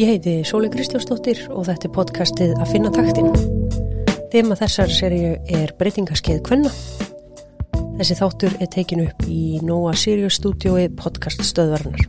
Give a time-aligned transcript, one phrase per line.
[0.00, 3.26] Ég heiti Sóli Kristjánsdóttir og þetta er podcastið að finna taktin.
[4.32, 6.70] Þema þessar serju er breytingaskeið Kvenna.
[7.98, 12.00] Þessi þáttur er tekin upp í Nóa Sirius stúdiói podcast stöðvarnar.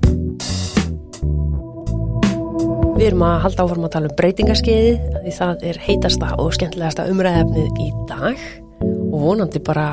[2.96, 4.96] Við erum að halda áfram að tala um breytingaskeiði
[5.26, 8.48] því það er heitasta og skemmtilegasta umræðefnið í dag
[8.86, 9.90] og vonandi bara,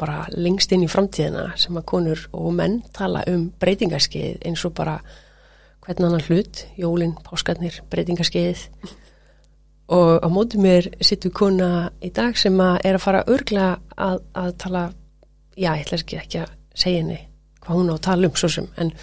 [0.00, 4.72] bara lengst inn í framtíðina sem að konur og menn tala um breytingaskeið eins og
[4.80, 4.96] bara
[5.84, 8.62] hvern annan hlut, jólinn, páskarnir, breytingarskeiðið
[9.94, 13.66] og á mótið mér sittu kona í dag sem að er að fara örgla
[14.00, 14.84] að, að tala,
[15.56, 17.18] já ég ætla ekki að segja henni
[17.64, 18.94] hvað hún á að tala um svo sem, en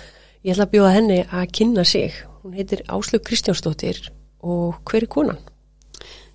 [0.41, 4.01] ég ætla að bjóða henni að kynna sig, hún heitir Áslug Kristjánsdóttir
[4.41, 5.41] og hver er konan?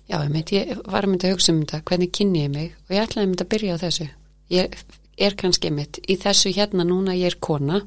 [0.07, 2.71] Já, ég, meit, ég var að mynda að hugsa um þetta, hvernig kynni ég mig?
[2.87, 4.05] Og ég ætlaði að mynda að byrja á þessu.
[4.55, 4.77] Ég
[5.19, 7.81] er kannski mitt, í þessu hérna núna ég er kona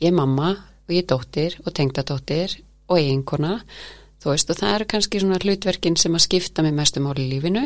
[0.00, 0.52] ég er mamma
[0.90, 2.58] og ég er dóttir og tengdadóttir
[2.90, 3.60] og eiginkona
[4.20, 7.30] þú veist og það eru kannski svona hlutverkin sem að skipta mig mestum áli í
[7.30, 7.62] lífinu.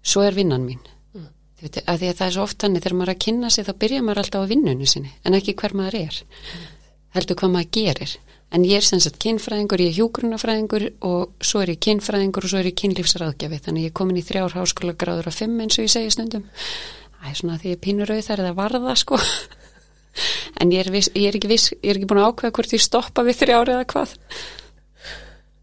[0.00, 0.80] Svo er vinnan mín.
[1.14, 1.26] Mm.
[1.60, 3.66] veit, að því að það er svo oft hannig þegar maður er að kynna sig
[3.66, 6.22] þá byrja maður alltaf á vinnunni sinni en ekki hver maður er.
[6.22, 6.66] Mm.
[7.18, 8.16] heldur hvað maður gerir.
[8.48, 12.52] En ég er sem sagt kynfræðingur, ég er hjúgrunafræðingur og svo er ég kynfræðingur og
[12.54, 15.76] svo er ég kynlífsraðgjafi þannig ég er komin í þrjár háskóla gráður á fimm eins
[15.76, 16.46] og ég segi stundum.
[17.18, 19.20] Það er svona því ég pínur auð þar eða varða sko
[20.60, 22.74] en ég er, viss, ég er ekki viss, ég er ekki búin að ákveða hvort
[22.76, 24.16] ég stoppa við þrjári eða hvað.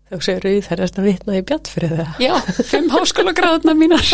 [0.05, 2.33] Þá segir auð þær að vitna í bjallfrið Já,
[2.69, 4.11] fimm háskóla gráðuna mínar.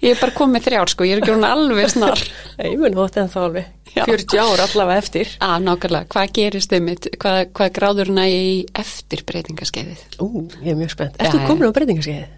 [0.00, 2.20] Ég er bara komið þrjár sko, ég er ekki hún alveg snar.
[2.62, 3.66] Ég mun hótt en þá alveg.
[3.94, 5.34] 40 ár allavega eftir.
[5.42, 7.08] Á, nákvæmlega, hvað gerist þau mitt?
[7.20, 11.20] Hvað, hvað gráðurna ég í eftir breytingaskeiðið Ú, ég er mjög spennt.
[11.20, 12.32] Ertu komin á breytingaskeiðið?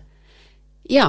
[0.96, 1.06] Já,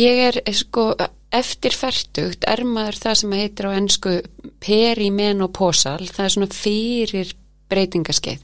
[0.00, 0.86] ég er sko
[1.32, 4.16] eftir færtugt er maður það sem heitir á ennsku
[4.62, 7.32] perimenopósal, það er svona fyrir
[7.72, 8.42] breytingaskeið.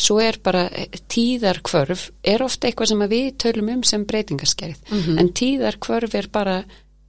[0.00, 5.02] Svo er bara eh, tíðarkvörf, er ofta eitthvað sem við tölum um sem breytingaskeið, mm
[5.02, 5.20] -hmm.
[5.20, 6.56] en tíðarkvörf er bara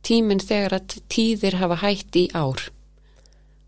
[0.03, 2.71] tíminn þegar að tíðir hafa hætt í ár.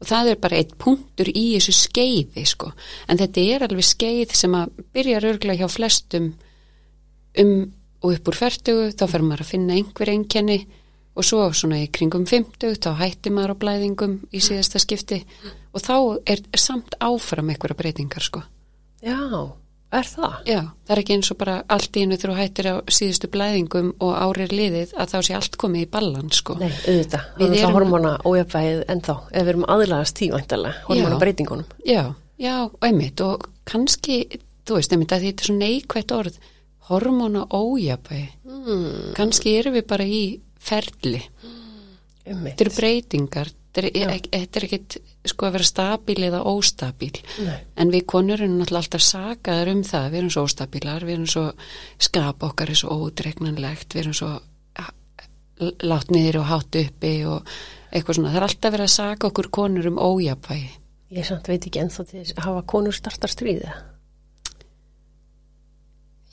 [0.02, 2.74] Og það er bara eitt punktur í þessu skeiði, sko.
[3.08, 6.34] En þetta er alveg skeið sem að byrja örglega hjá flestum
[7.40, 7.72] um
[8.04, 10.58] og upp úr færtugu, þá fer maður að finna einhver einkenni
[11.14, 15.24] og svo svona í kringum 50 þá hætti maður á blæðingum í síðasta skipti.
[15.74, 15.96] Og þá
[16.30, 18.44] er samt áfram einhverja breytingar sko.
[19.04, 19.18] Já,
[19.94, 20.36] er það?
[20.50, 23.30] Já, það er ekki eins og bara allt í hennu þegar þú hættir á síðustu
[23.34, 26.58] blæðingum og árir liðið að þá sé allt komið í ballan sko.
[26.62, 31.78] Nei, auðvitað, við erum hormona ójöfæðið ennþá, ef við erum aðlæðast tívandalega hormona breytingunum.
[31.90, 32.04] Já,
[32.42, 33.26] já, einmitt.
[33.26, 34.24] Og kannski,
[34.66, 36.42] þú veist, einmitt að þetta er svo neikvægt orð
[36.90, 39.14] hormona ójöfæði mm.
[39.18, 40.24] kannski erum við bara í
[40.64, 41.22] ferli.
[42.24, 43.52] Þetta eru breytingar.
[43.74, 47.16] Þetta er ekkit sko að vera stabíl eða óstabíl.
[47.42, 47.58] Nei.
[47.82, 50.10] en við konur erum náttúrulega alltaf sagaðar um það.
[50.12, 51.46] Við erum svo óstabílar, við erum svo
[51.98, 54.34] skap okkar er svo ódregnanlegt við erum svo
[55.84, 57.50] látt niður og hátt uppi og
[57.94, 60.72] eitthvað svona, það er alltaf verið að saga okkur konur um ójapvægi
[61.14, 63.76] Ég samt veit ekki ennþá til að hafa konur startar stríða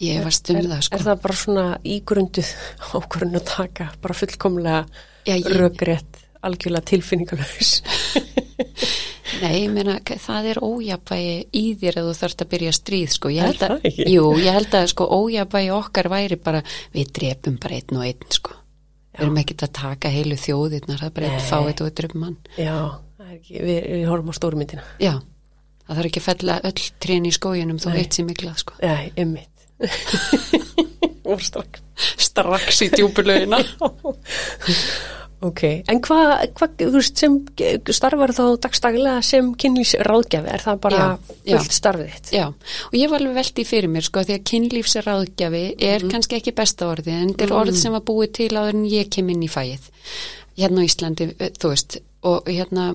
[0.00, 0.96] Ég var stumða sko.
[0.96, 2.50] Er það bara svona ígrunduð
[2.96, 4.80] ákvörðun að taka bara fullkomlega
[5.28, 5.50] ég...
[5.60, 7.72] röggrétt algjörlega tilfinningalöfis?
[9.40, 13.30] Nei, ég meina það er ójabægi í þér að þú þarfst að byrja stríð sko.
[13.32, 14.06] Er það ekki?
[14.12, 16.64] Jú, ég held að sko ójabægi okkar væri bara
[16.96, 18.56] við drefum bara einn og einn sko.
[18.56, 19.20] Já.
[19.20, 22.36] Við erum ekkert að taka heilu þjóðirnar, það er bara einn fáið og drefum mann.
[22.56, 22.76] Já,
[23.30, 24.84] ekki, við, við horfum á stórmyndina.
[25.02, 25.14] Já,
[25.86, 28.76] það þarf ekki að fella öll trén í skójunum þó eitt sem miklað sko.
[28.84, 28.94] Já,
[29.80, 31.80] ymmið strax.
[32.20, 33.60] strax í djúbulögina
[35.48, 37.36] ok, en hvað hva, þú veist sem
[37.96, 40.52] starfar þá dagstaglega sem kynlífsráðgjafi?
[40.52, 42.32] Er það bara fullt starfið þitt?
[42.36, 46.10] Já, og ég var alveg veldi fyrir mér sko því að kynlífsráðgjafi er mm.
[46.12, 47.60] kannski ekki besta orði en þetta er mm.
[47.62, 49.88] orð sem var búið til áður en ég kem inn í fæið
[50.60, 52.90] hérna á Íslandi, þú veist og hérna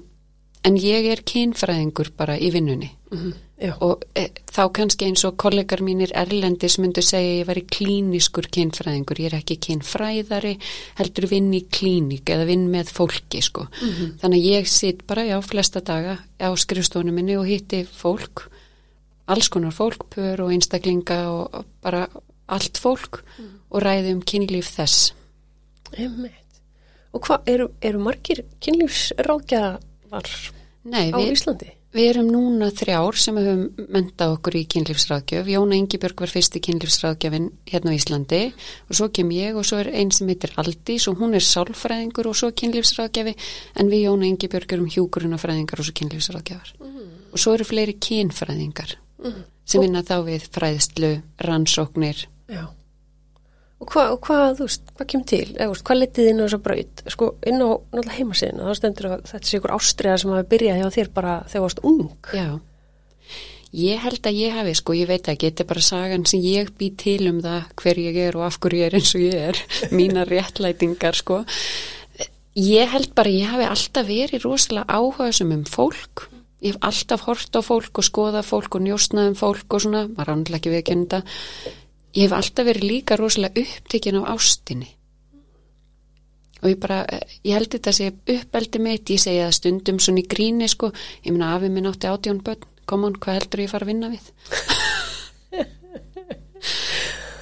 [0.65, 2.91] en ég er kynfræðingur bara í vinnunni.
[3.13, 3.81] Mm -hmm.
[3.81, 8.47] og e, þá kannski eins og kollegar mínir Erlendis myndu segja ég var í klíniskur
[8.51, 10.57] kynfræðingur, ég er ekki kynfræðari
[10.99, 14.11] heldur vinn í klínik eða vinn með fólki sko mm -hmm.
[14.21, 18.49] þannig að ég sitt bara já flesta daga á skrifstónu minni og hitti fólk
[19.27, 22.07] alls konar fólk, pör og einstaklinga og bara
[22.47, 23.49] allt fólk mm.
[23.69, 25.13] og ræði um kynlíf þess
[25.95, 26.59] Einmitt.
[27.15, 29.79] Og hvað, eru, eru margir kynlífsrákjaðar
[30.83, 31.71] Nei, á við, Íslandi?
[31.95, 35.47] Við erum núna þrjár sem hefum mentað okkur í kynlífsráðgjöf.
[35.47, 39.79] Jóna Ingibjörg var fyrst í kynlífsráðgjöfin hérna á Íslandi og svo kem ég og svo
[39.79, 43.37] er einn sem heitir Aldís og hún er sálfræðingur og svo kynlífsráðgjöfi
[43.79, 46.75] en við Jóna Ingibjörg erum hjúkurunafræðingar og svo kynlífsráðgjöfar.
[46.83, 47.09] Mm.
[47.31, 48.97] Og svo eru fleiri kynfræðingar.
[49.23, 49.43] Mm.
[49.65, 51.11] sem vinna þá við fræðslu,
[51.41, 52.67] rannsóknir Já.
[53.83, 55.47] Og hvað, og hvað, þú veist, hvað kemur til?
[55.55, 57.01] Eða, veist, hvað letið inn á þessa braut?
[57.11, 60.79] Sko, inn á náttúrulega heimasíðina, þá stendur að þetta sé ykkur ástriða sem hafi byrjað
[60.79, 62.29] hjá þér bara þegar þú varst ung.
[62.31, 62.47] Já,
[63.75, 66.71] ég held að ég hafi, sko, ég veit ekki, þetta er bara sagan sem ég
[66.79, 69.43] bý til um það hver ég er og af hverju ég er eins og ég
[69.51, 69.61] er,
[69.97, 71.41] mína réttlætingar, sko.
[72.55, 76.29] Ég held bara, ég hafi alltaf verið rosalega áhuga sem um fólk,
[76.63, 80.07] ég hef alltaf hort á fólk og skoðað fólk og njóstnað um fólk og svona,
[80.15, 81.25] maður ánlega ekki viðkennda.
[82.15, 84.95] Ég hef alltaf verið líka rosalega upptekinn á ástinni
[86.65, 87.03] og ég bara,
[87.45, 90.89] ég held þetta að sé uppeldi mitt, ég segja það stundum svona í gríni sko,
[91.21, 94.09] ég minna afi minn átti átjón börn, kom hann, hvað heldur ég fara að vinna
[94.13, 94.25] við?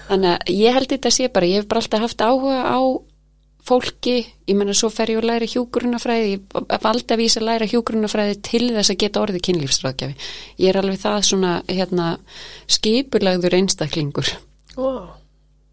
[0.10, 2.80] Þannig að ég held þetta að sé bara, ég hef bara alltaf haft áhuga á
[3.64, 4.18] fólki,
[4.50, 8.42] ég menna svo fer ég að læra hjúgrunafræði, ég valdi að vísa að læra hjúgrunafræði
[8.44, 10.32] til þess að geta orðið kynlífsráðgjafi.
[10.60, 12.10] Ég er alveg það svona, hérna,
[12.68, 14.34] skipulagður einstaklingur.
[14.78, 14.90] Ó,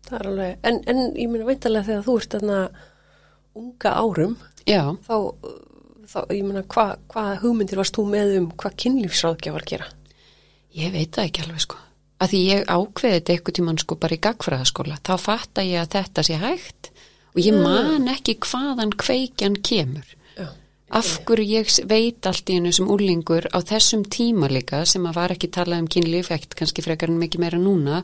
[0.09, 2.61] það er alveg, en, en ég meina veintalega þegar þú ert þarna
[3.61, 4.37] unga árum,
[4.69, 5.17] Já, þá,
[6.11, 9.89] þá ég meina, hvað hva hugmyndir varst þú með um hvað kynlífsráðgjafar gera?
[10.77, 11.81] Ég veit það ekki alveg sko.
[12.21, 14.99] Að því ég ákveði þetta eitthvað tímann sko bara í gagfræðaskóla.
[15.01, 16.91] Þá fatta ég að þetta sé hægt
[17.31, 20.17] og ég man ekki hvaðan kveikjan kemur.
[20.91, 25.21] Af hverju ég veit allt í hennu sem úlingur á þessum tíma líka sem að
[25.21, 28.01] var ekki talað um kynlíf, ekkert kannski frekar en mikið meira núna.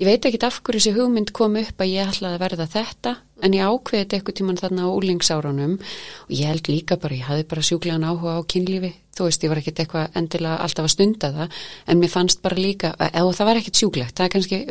[0.00, 3.10] Ég veit ekki af hverju þessi hugmynd kom upp að ég ætlaði að verða þetta
[3.44, 7.28] en ég ákveði þetta eitthvað tíman þarna á úlingsárunum og ég held líka bara, ég
[7.28, 10.94] hafði bara sjúklegan áhuga á kynlífi, þú veist, ég var ekkert eitthvað endilega alltaf að
[10.94, 14.62] stunda það en mér fannst bara líka, og það var ekkert sjúklegt, það er kannski,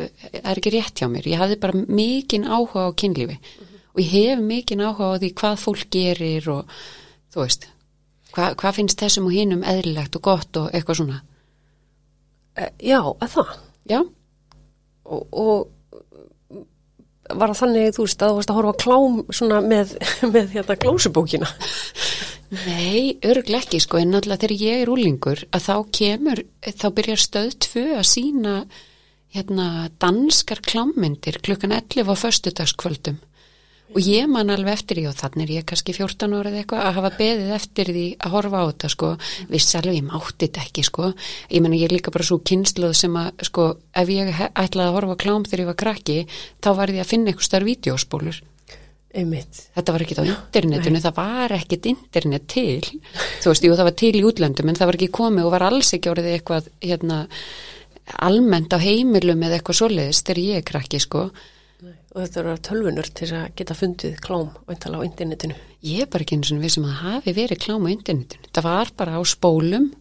[0.41, 3.37] er ekki rétt hjá mér, ég hafði bara mikinn áhuga á kynlífi.
[3.93, 6.77] Og ég hef mikinn áhuga á því hvað fólk gerir og
[7.29, 7.69] þú veist,
[8.33, 11.25] hva, hvað finnst þessum og hinum eðlilegt og gott og eitthvað svona.
[12.57, 13.59] E, já, að það.
[13.89, 14.01] Já,
[15.09, 16.55] Og, og
[17.29, 19.95] var það þannig, þú veist, að þú varst að horfa klám svona með,
[20.33, 21.49] með hérna glósubókina?
[22.49, 27.21] Nei, örglega ekki sko, en náttúrulega þegar ég er úlingur að þá kemur, þá byrjar
[27.21, 28.53] stöð tvö að sína
[29.35, 29.67] hérna
[30.01, 33.19] danskar klámyndir klukkan 11 á föstudagskvöldum
[33.89, 36.95] og ég man alveg eftir því og þannig er ég kannski 14 árið eitthvað að
[36.99, 39.09] hafa beðið eftir því að horfa á þetta sko,
[39.49, 41.09] viss alveg ég mátti þetta ekki sko,
[41.49, 44.95] ég menna ég er líka bara svo kynsluð sem að sko, ef ég ætlaði að
[44.99, 46.19] horfa klám þegar ég var krakki
[46.61, 48.41] þá var ég að finna eitthvað starf vídeospólur
[49.09, 49.63] Einmitt.
[49.73, 52.83] Þetta var ekkit á internetinu, það var ekkit internet til.
[53.41, 55.65] Þú veist, jú, það var til í útlöndum en það var ekki komið og var
[55.65, 57.17] alls ekki orðið eitthvað hérna,
[58.27, 61.23] almennt á heimilum eða eitthvað svoleiðis þegar ég er krakki, sko.
[62.09, 64.71] Og þetta eru tölvunur til þess að geta fundið klám á
[65.05, 65.57] internetinu.
[65.85, 68.49] Ég er bara ekki eins og við sem að hafi verið klám á internetinu.
[68.55, 69.91] Það var bara á spólum,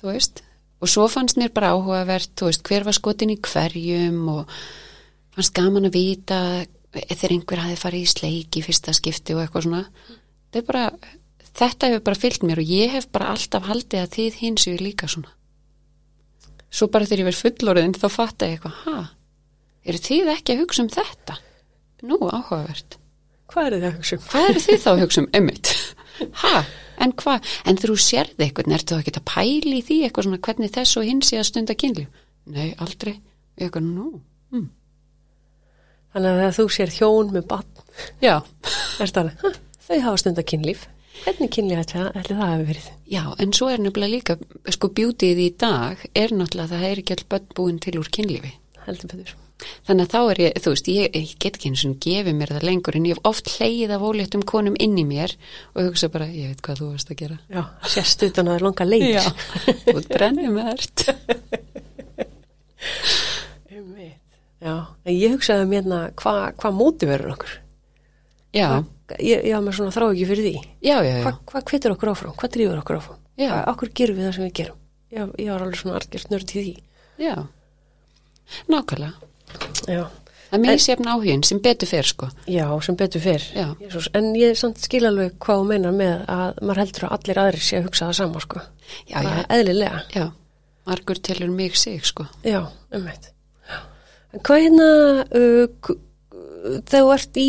[0.00, 0.42] þú veist,
[0.82, 4.56] og svo fannst mér bara áhugavert, þú veist, hver var skotin í hverjum og
[5.36, 6.40] fannst gaman að vita
[6.96, 9.84] þegar einhver hafi farið í sleik í fyrsta skipti og eitthvað svona.
[10.56, 10.86] Er bara,
[11.56, 14.78] þetta hefur bara fyllt mér og ég hef bara alltaf haldið að þið hins séu
[14.80, 15.32] líka svona.
[16.72, 18.96] Svo bara þegar ég verð fullorðin þá fatta ég eitthvað, ha,
[19.86, 21.36] eru þið ekki að hugsa um þetta?
[22.06, 22.98] Nú, áhugavert.
[23.52, 24.24] Hvað eru þið að hugsa um?
[24.30, 25.74] Hvað eru þið þá að hugsa um emmitt?
[26.40, 26.62] Ha,
[27.04, 27.48] en hvað?
[27.68, 31.04] En þú sérði eitthvað, ertu þá ekki að pæli því eitthvað svona hvernig þess og
[31.04, 32.22] hins sé að stunda kynlíf?
[32.48, 33.18] Nei, aldrei.
[33.60, 34.06] Ég eitthvað, nú.
[34.54, 34.70] Hm.
[36.16, 37.82] Þannig að þú sér hjón með bann,
[38.24, 38.34] Já,
[39.00, 40.86] er það alveg, þau hafa stunda kynlíf.
[41.26, 42.88] Hvernig kynlíf ætli það, það hafi verið?
[43.12, 44.36] já, en svo er nefnilega líka,
[44.72, 48.10] sko, bjútið í dag er náttúrulega að það er ekki all börn búin til úr
[48.12, 48.52] kynlífi.
[48.86, 49.30] Heldur betur.
[49.88, 52.50] Þannig að þá er ég, þú veist, ég, ég get ekki eins og gefið mér
[52.54, 55.30] það lengur en ég hef oft hleyið af óléttum konum inn í mér
[55.74, 57.36] og hugsa bara, ég veit hvað þú varst að gera.
[57.50, 57.62] Já,
[57.96, 59.08] sérst utan að það er langa leik.
[59.10, 59.24] Já,
[59.86, 60.98] þú ert brennið með þert.
[63.72, 64.20] Einmitt.
[64.62, 64.74] Já,
[65.04, 67.52] en ég hugsaði mér hérna hvað hva móti verður okkur.
[68.56, 68.68] Já,
[69.22, 70.60] Ég, ég hafa mér svona þrá ekki fyrir því.
[70.82, 71.20] já, já, já.
[71.22, 72.32] Hvað hva hvetur okkur áfram?
[72.40, 73.18] Hvað drýfur okkur áfram?
[73.38, 73.50] Já.
[73.52, 74.78] Hvað, okkur gerum við það sem við gerum?
[75.14, 76.72] Ég, ég var alveg svona algjört nörd í því.
[77.22, 77.34] Já,
[78.68, 79.12] nákvæmlega.
[79.88, 80.04] Já,
[80.46, 82.28] Það er misjafn áhugin sem betur fer sko.
[82.46, 83.42] já sem betur fyrr.
[84.14, 87.64] En ég samt skil alveg hvað þú meinar með að maður heldur að allir aðrir
[87.66, 88.60] sé að hugsa það sama, sko.
[89.10, 90.02] Já, já, Eðlilega.
[90.14, 90.26] já,
[90.86, 92.28] margur telur mig sig sko.
[92.46, 92.60] Já,
[92.94, 93.32] umveit.
[94.32, 94.86] En hvað hérna,
[95.34, 95.96] uh,
[96.86, 97.48] þegar þú ert í,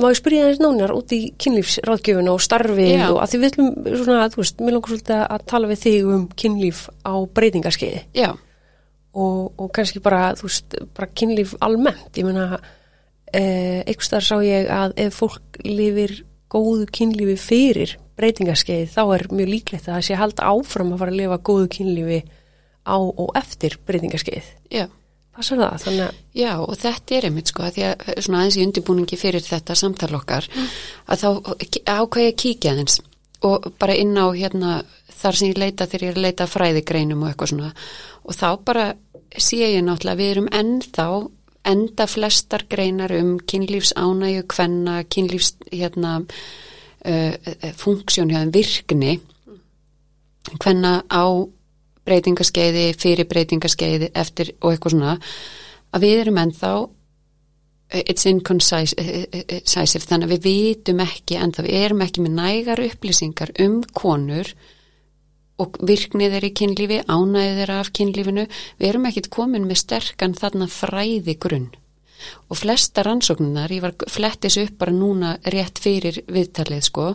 [0.00, 3.08] má ég spyrja þess nánar út í kynlífsráðgjöfuna og starfið Já.
[3.12, 3.70] og að því við ætlum
[4.04, 8.30] svona, þú veist, mér langar svolítið að tala við þig um kynlíf á breytingaskeiði Já,
[9.14, 12.12] og, og kannski bara, þú veist, bara kynlíf almennt.
[12.18, 12.60] Ég meina,
[13.32, 19.26] eh, einhvers þar sá ég að ef fólk lifir góðu kynlífi fyrir breytingaskeið þá er
[19.32, 22.22] mjög líklegt að það sé halda áfram að fara að lifa góðu kynlífi
[22.84, 24.48] á og eftir breytingaskeið.
[24.72, 24.86] Já.
[25.30, 25.76] Passar það?
[25.84, 29.44] Þannig Já, og þetta er einmitt sko, að því að svona aðeins í undirbúningi fyrir
[29.46, 30.48] þetta samtal okkar,
[31.06, 31.28] að þá
[31.86, 32.98] ákveði að kíkja aðeins
[33.46, 34.72] og bara inn á hérna
[35.20, 37.70] þar sem ég leita þegar ég leita fræðigreinum og eitthvað svona
[38.24, 38.86] og þá bara
[39.38, 41.06] sé ég náttúrulega við erum ennþá
[41.70, 47.34] enda flestar greinar um kynlífs ánægju, kvenna, kynlífs hérna uh,
[47.76, 49.18] funksjón hjá virkni.
[50.56, 51.24] Hvenna á
[52.08, 55.18] breytingaskeiði, fyrir breytingaskeiði eftir og eitthvað svona
[55.92, 56.72] að við erum ennþá
[57.90, 63.80] it's inconcisive þannig að við vitum ekki ennþá, við erum ekki með nægar upplýsingar um
[63.96, 64.52] konur
[65.60, 68.46] og virknið er í kynlífi, ánæðið er af kynlífinu,
[68.80, 71.70] við erum ekkit komin með sterkan þarna fræði grunn
[72.52, 77.06] og flesta rannsóknunar, ég var flettis upp bara núna rétt fyrir viðtalið sko,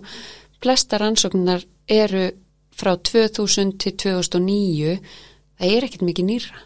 [0.63, 2.29] flesta rannsóknunar eru
[2.75, 4.95] frá 2000 til 2009,
[5.59, 6.63] það er ekkit mikið nýra.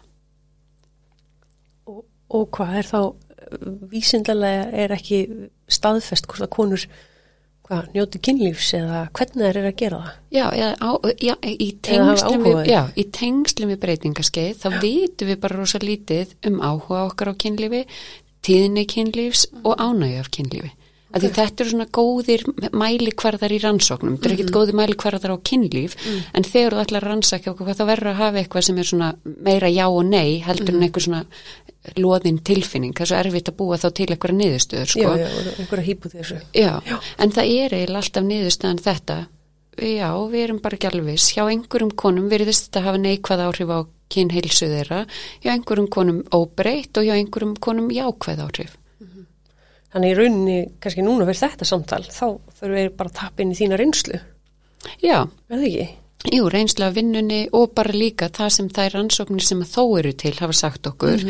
[1.86, 3.00] og, og hvað er þá
[3.90, 5.20] vísindalega er ekki
[5.70, 6.84] staðfest hvort að konur
[7.70, 10.16] hvað, njóti kynlífs eða hvernig þeir eru að gera það?
[10.34, 10.90] Já, eða á,
[11.22, 12.72] já í, tengslum við,
[13.16, 17.84] tengslum við breytingaskeið þá vitum við bara rosa lítið um áhuga okkar á kynlífi,
[18.46, 20.72] tíðni kynlífs og ánægju af kynlífi.
[21.10, 21.32] Okay.
[21.34, 26.46] Þetta eru svona góðir mælikvarðar í rannsóknum, þetta eru ekkit góðir mælikvarðar á kynlíf, en
[26.46, 29.08] þegar þú ætlar að rannsaka okkur, þá verður að hafa eitthvað sem er svona
[29.48, 31.24] meira já og nei, heldur en eitthvað svona
[31.98, 35.10] loðin tilfinning, það er svo erfitt að búa þá til eitthvað niðurstöður, sko.
[35.18, 36.40] Já, já, einhverja hýpu þessu.
[36.54, 36.72] Já,
[37.18, 39.20] en það er eiginlega alltaf niðurstaðan þetta.
[39.80, 41.30] Já, við erum bara viss.
[41.34, 43.78] Hjá einhverjum konum virðist þetta hafa neikvæð áhrif á
[44.10, 45.06] kynheilsu þeirra,
[45.42, 48.76] hjá einhverjum konum óbreytt og hjá einhverjum konum jákvæð áhrif.
[49.90, 52.26] Þannig í rauninni, kannski núna fyrir þetta samtal, þá
[52.60, 54.20] fyrir við bara að tappa inn í þína reynslu.
[55.02, 55.16] Já,
[55.50, 55.88] Er það ekki?
[56.30, 60.12] jú, reynsla af vinnunni og bara líka það sem það er rannsóknir sem þó eru
[60.12, 61.24] til hafa sagt okkur.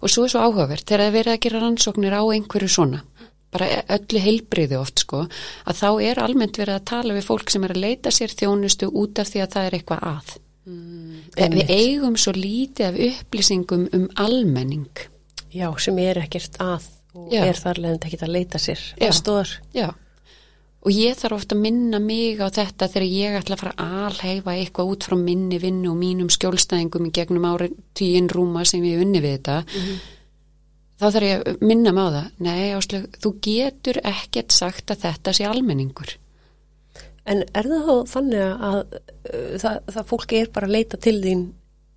[0.00, 3.02] Og svo er svo áhugavert þegar það er verið að gera rannsóknir á einhverju svona
[3.50, 7.64] bara öllu heilbriði oft sko að þá er almennt verið að tala við fólk sem
[7.66, 10.30] er að leita sér þjónustu út af því að það er eitthvað að.
[10.70, 11.16] Mm,
[11.56, 15.04] við eigum svo lítið af upplýsingum um almenning.
[15.50, 17.42] Já, sem er ekkert að og Já.
[17.46, 19.08] er þar leðandi ekkert að leita sér Já.
[19.08, 19.56] aðstóðar.
[19.74, 19.88] Já,
[20.80, 23.98] og ég þarf ofta að minna mig á þetta þegar ég ætla að fara að
[24.06, 28.84] alheifa eitthvað út frá minni vinnu og mínum skjólstæðingum í gegnum ári tíin rúma sem
[28.88, 29.58] ég unni við þetta.
[31.00, 32.32] Þá þarf ég að minna mig á það.
[32.44, 36.16] Nei, Áslög, þú getur ekkert sagt að þetta sé almenningur.
[37.28, 41.16] En er það þá þannig að uh, það, það fólki er bara að leita til
[41.20, 41.44] þín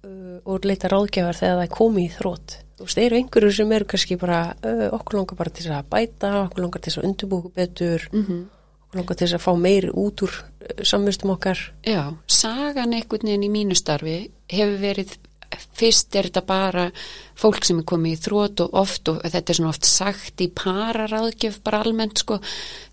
[0.04, 2.58] uh, og leita ráðgjafar þegar það er komið í þrótt?
[2.78, 6.34] Þú veist, eru einhverju sem eru kannski bara, uh, okkur langar bara til að bæta,
[6.48, 8.44] okkur langar til að undirbúku betur, Mm
[8.94, 11.60] okkur langar til að fá meiri út úr uh, samvistum okkar.
[11.86, 15.16] Já, sagan einhvern veginn í mínu starfi hefur verið,
[15.78, 16.86] fyrst er þetta bara
[17.38, 20.50] fólk sem er komið í þrótt og oft, og þetta er svona oft sagt í
[20.50, 22.40] pararáðgjöf bara almennt sko,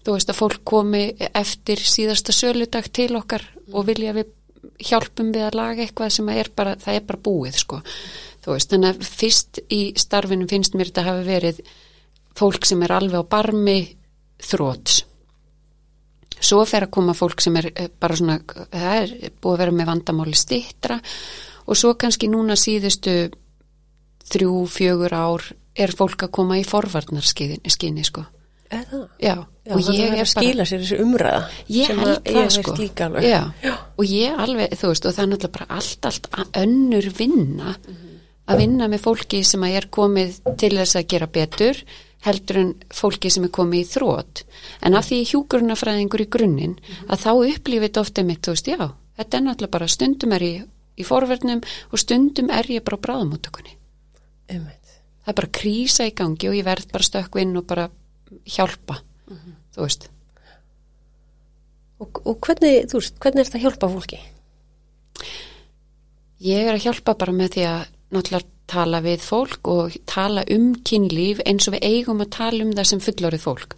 [0.04, 4.37] þú veist að fólk komi eftir síðasta söludag til okkar og vilja við
[4.80, 7.80] hjálpum við að laga eitthvað sem er bara, það er bara búið sko,
[8.44, 11.62] þú veist, þannig að fyrst í starfinu finnst mér þetta hafi verið
[12.38, 13.78] fólk sem er alveg á barmi
[14.40, 15.04] þróts
[16.40, 18.38] Svo fer að koma fólk sem er eh, bara svona,
[18.73, 20.97] það er búið að vera með vandamáli stittra
[21.68, 23.16] og svo kannski núna síðustu
[24.30, 25.44] þrjú, fjögur ár
[25.76, 28.25] er fólk að koma í forvarnarskinni, sko.
[28.70, 28.94] Það?
[29.20, 29.35] Já,
[29.66, 31.40] Já, og ég er er skila sér þessi umræða
[31.75, 32.75] Ég held að það sko.
[33.26, 33.40] Já.
[33.99, 36.28] og ég alveg, þú veist, og það er náttúrulega bara allt, allt
[36.61, 37.75] önnur vinna
[38.50, 41.83] að vinna með fólki sem er komið til þess að gera betur
[42.26, 44.42] heldur en fólki sem er komið í þrótt
[44.85, 46.76] en af því hjúgrunafræðingur í grunninn
[47.07, 48.90] að þá upplifið þetta ofta mitt, þú veist, já,
[49.21, 53.04] þetta er náttúrulega bara stundum er ég í forverðnum og stundum er ég bara á
[53.07, 53.76] bráðamóttökunni
[54.50, 54.97] Einmitt.
[55.25, 57.88] það er bara krísa í gangi og ég verð bara stökku inn og bara
[58.45, 60.11] hjálpa þú veist
[62.00, 64.19] Og, og hvernig, þú veist, hvernig er þetta að hjálpa fólki?
[66.40, 67.83] Ég er að hjálpa bara með því að
[68.14, 72.71] náttúrulega tala við fólk og tala um kynlíf eins og við eigum að tala um
[72.76, 73.76] það sem fullorið fólk.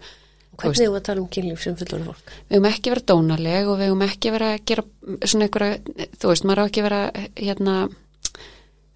[0.60, 2.32] Hvernig er að tala um kynlíf sem fullorðið fólk?
[2.48, 4.86] Við höfum ekki verið dónaleg og við höfum ekki verið að gera
[5.24, 6.96] svona einhverja, þú veist, maður á ekki að
[7.40, 7.76] hérna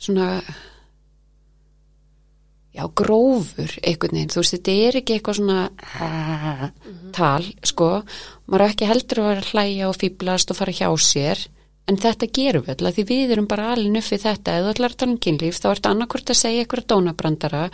[0.06, 0.28] svona
[2.76, 6.70] já, grófur einhvern veginn, þú veist, þetta er ekki eitthvað svona
[7.16, 7.90] tal, sko,
[8.46, 11.46] maður á ekki heldur að vera að hlæja og fýblast og fara hjá sér
[11.86, 15.12] en þetta gerum við alltaf því við erum bara alveg nuffið þetta, ætlar að tala
[15.14, 17.66] um kynlíf þá ertu annarkvort að segja einhverja dónabrandara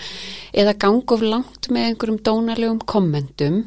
[0.52, 3.62] eða ganga of langt með einhverjum dónalegum kommentum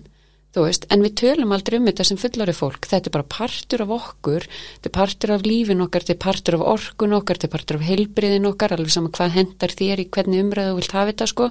[0.56, 3.84] þú veist, en við tölum aldrei um þetta sem fullari fólk, þetta er bara partur
[3.84, 4.46] af okkur,
[4.78, 7.80] þetta er partur af lífin okkar, þetta er partur af orkun okkar, þetta er partur
[7.80, 11.28] af heilbriðin okkar, alveg saman hvað hendar þér í hvernig umræðu þú vilt hafa þetta
[11.34, 11.50] sko.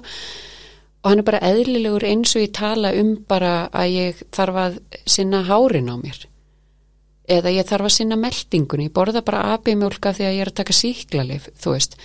[1.05, 4.79] Og hann er bara eðlilegur eins og ég tala um bara að ég þarf að
[5.05, 6.25] sinna hárin á mér
[7.27, 10.75] eða ég þarf að sinna meldingunni, ég borða bara abimjólka að ég er að taka
[10.77, 11.97] síklarleif, þú veist.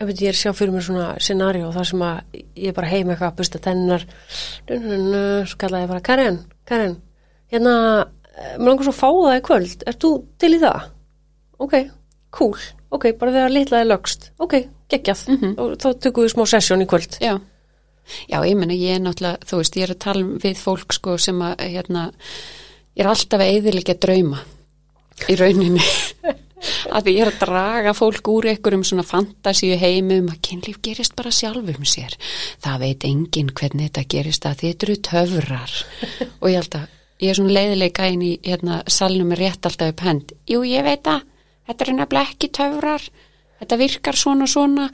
[0.00, 3.10] Ég veit, ég er sjá fyrir mér svona scenario þar sem að ég bara heim
[3.10, 4.06] eitthvað að busta tennar
[4.64, 6.96] svo kallaði ég bara Karin, Karin
[7.52, 9.84] hérna, eh, mér langar svo að fá það í kvöld.
[9.86, 10.88] Er þú til í það?
[11.60, 11.76] Ok,
[12.30, 12.58] cool,
[12.90, 14.54] ok, bara þegar litlaði lögst, ok,
[14.88, 15.26] geggjað.
[15.28, 15.54] Mhm.
[15.58, 17.18] og þá tökum við smá sessjón í kvöld.
[17.20, 17.40] Já,
[18.30, 21.18] já, ég menna ég er náttúrulega, þú veist, ég er að tala við fólk sko
[21.18, 22.12] sem að, hérna,
[22.96, 24.44] ég er alltaf að eðilegja drauma
[25.28, 25.84] í rauninni.
[26.94, 31.16] að því ég er að draga fólk úr einhverjum svona fantasíu heimum að kynlíf gerist
[31.18, 32.16] bara sjálfum sér.
[32.60, 35.76] Það veit enginn hvernig þetta gerist að þetta eru töfrar.
[36.40, 36.86] Og ég held að,
[37.22, 40.34] ég er svona leiðilega inn í hérna, salnum með rétt alltaf upp hend.
[40.50, 41.26] Jú, ég veit að,
[41.68, 43.10] þetta eru nefnilega ekki töfrar.
[43.60, 44.86] Þetta virkar svona og svona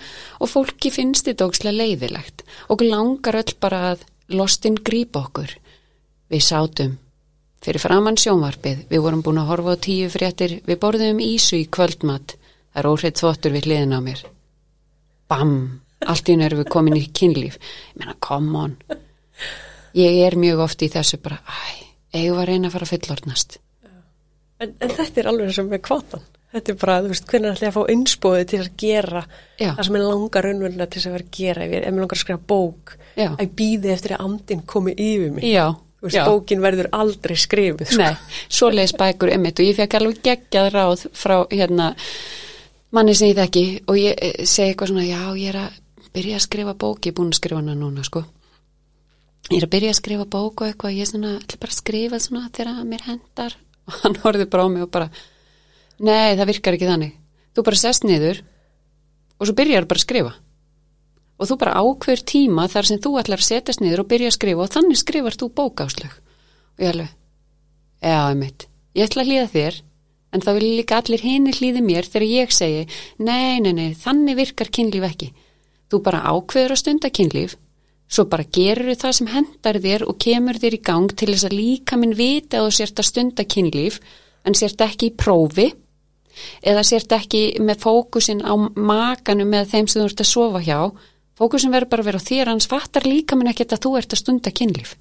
[0.43, 2.43] og fólki finnst þetta ógslega leiðilegt
[2.75, 5.53] og langar öll bara að lostin grípa okkur.
[6.27, 6.97] Við sátum
[7.65, 11.67] fyrir framann sjónvarpið, við vorum búin að horfa á tíu fréttir, við borðum ísu í
[11.73, 12.37] kvöldmatt,
[12.73, 14.23] það er óhreitt þvottur við hliðin á mér.
[15.27, 15.57] Bam,
[16.07, 17.59] allt í einu erum við komin í kynlíf.
[17.93, 18.77] Ég meina, come on.
[19.97, 21.87] Ég er mjög oft í þessu bara, æ,
[22.21, 23.59] eigum að reyna að fara að fyllornast.
[24.61, 26.23] en, en þetta er alveg sem með kvatan
[26.57, 29.23] þetta er bara, þú veist, hvernig ætla ég að fá innspóði til að gera
[29.61, 29.71] Já.
[29.77, 32.23] það sem ég langar raunverulega til að vera að gera ef ég, ég langar að
[32.23, 33.29] skrifa bók Já.
[33.29, 35.67] að ég býði eftir að andin komi yfir mig Já,
[36.09, 38.03] veist, bókin verður aldrei skrifuð sko.
[38.03, 39.61] Nei, svoleiðis bækur einmitt.
[39.61, 41.91] Og ég fekk alveg geggjað ráð frá hérna
[42.97, 43.67] manni sem ég þekki.
[43.87, 47.03] Og ég eh, segi eitthvað svona já, ég er að byrja að skrifa bók.
[47.05, 48.25] Ég er búin að skrifa hana núna, sko.
[49.51, 50.97] Ég er að byrja að skrifa bók og eitthvað.
[50.97, 53.61] Ég er svona, ætla bara að skrifa svona þegar mér hendar.
[53.87, 55.11] Og hann horfði bara á mig og bara
[56.03, 57.15] nei, það virkar ekki þannig.
[57.55, 58.43] Þú bara sest niður
[59.37, 60.33] og svo byrjar bara að skrifa
[61.37, 64.37] og þú bara ákveður tíma þar sem þú ætlar að setjast niður og byrja að
[64.39, 66.15] skrifa og þannig skrifar þú bókáslög
[66.77, 67.11] og ég alveg,
[68.05, 68.67] já, einmitt.
[68.97, 69.79] Ég ætla að hlýða þér
[70.33, 72.83] en þá vil líka allir hinni hlýði mér þegar ég segi
[73.19, 75.31] nei, nei, nei, þannig virkar kynlíf ekki.
[75.93, 77.57] Þú bara ákveður að stunda kynlíf
[78.07, 81.59] svo bara gerur það sem hendar þér og kemur þér í gang til þess að
[81.59, 83.99] líka minn vita að þú sért að stunda kynlíf
[84.47, 85.67] en sért ekki í prófi
[86.63, 90.81] eða sért ekki með fókusin á makanum með þeim sem þú ert að sofa hjá
[91.37, 94.17] fókusin verður bara að vera á þér hans fattar líka minn ekkert að þú ert
[94.17, 94.97] að stunda kynlíf.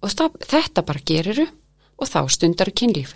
[0.00, 1.46] Og það, þetta bara geriru
[2.00, 3.14] og þá stundar kynlíf.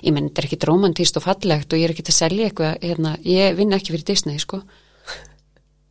[0.00, 2.84] Ég menn þetta er ekki romantist og fallegt og ég er ekki að selja eitthvað
[2.84, 4.62] hérna, ég vinn ekki fyrir Disney sko.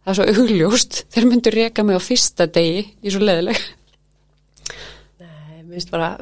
[0.08, 3.60] Það er svo augljóst þeir myndu reka mig á fyrsta degi í svo leðileg
[5.19, 6.13] Nei, mér finnst bara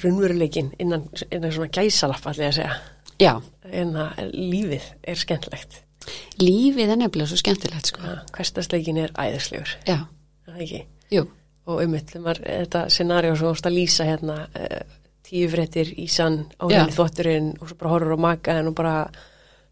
[0.00, 2.78] raunveruleikin innan, innan svona gæsalapp allir að segja.
[3.20, 3.34] Já,
[3.68, 5.82] en að lífið er skemmtlegt
[6.40, 8.04] lífið er nefnilega svo skemmtilegt sko.
[8.04, 9.74] Ja, hverstasleikin er æðislegur.
[9.88, 9.98] Já,
[10.46, 10.82] er það ekki?
[11.14, 11.24] Jú,
[11.66, 16.64] og ummitt, þetta scenario sem vorst að lýsa hérna uh, tíu fréttir í sann á
[16.70, 18.96] henni þvotturinn og svo bara horfur á makaðin og bara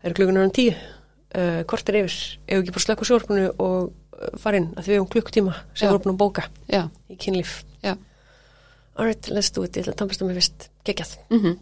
[0.04, 2.16] er klukkunar um tíu uh, hvort er yfir,
[2.46, 5.86] ef ekki bara slökk á sjórfunu og uh, farin að því við um klukktíma sem
[5.86, 5.92] Já.
[5.92, 7.60] voru búin að bóka já, í kynlíf.
[7.84, 7.94] Já.
[8.94, 10.68] Alright, let's do it, ég ætla að tampast um mig fyrst.
[10.86, 11.54] Geggjað, mm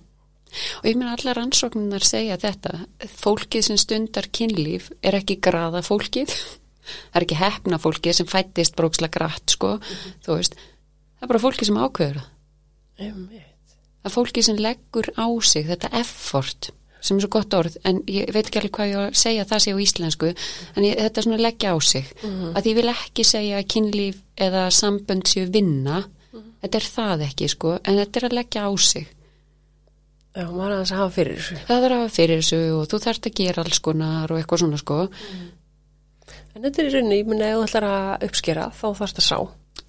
[0.81, 2.83] og ég meina allar rannsóknunar segja þetta
[3.19, 6.35] fólkið sem stundar kynlíf er ekki graða fólkið
[6.83, 9.77] það er ekki hefna fólkið sem fættist brókslega grætt sko,
[10.25, 10.59] þú veist.
[11.17, 12.31] Það er bara fólkið sem ákveður það.
[14.03, 17.97] Það er fólkið sem leggur á sig þetta effort sem er svo gott orð en
[18.11, 20.99] ég veit ekki alveg hvað ég á að segja það sé á íslensku en ég,
[21.01, 22.12] þetta er svona að leggja á sig.
[22.55, 26.05] Að ég vil ekki segja að kynlíf eða sambönd séu vinna
[26.62, 29.11] þetta er það ekki sko en þetta er að leggja á sig
[30.33, 31.57] Já, maður er aðeins að hafa fyrir þessu.
[31.68, 34.62] Það er að hafa fyrir þessu og þú þarft að gera alls konar og eitthvað
[34.62, 34.99] svona sko.
[36.53, 39.27] En þetta er í rauninni, ég minna ef þú ætlar að uppskera þá þarfst að
[39.27, 39.38] sá.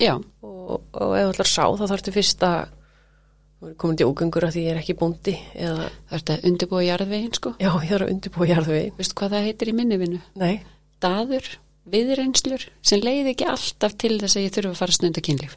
[0.04, 2.60] Já, og, og ef þú ætlar að sá þá þarftu fyrst að
[3.80, 7.38] komin til ógöngur að því ég er ekki bóndi eða, það ert að undirbúa jarðvegin
[7.38, 7.54] sko.
[7.62, 10.56] Já, ég þarf að undirbúa jarðvegi veistu hvað það heitir í minnivinnu Nei,
[11.04, 11.48] daður,
[11.94, 15.56] viðreynslur sem leiði ekki alltaf til þess að ég þurfa að fara að stunda kynlíf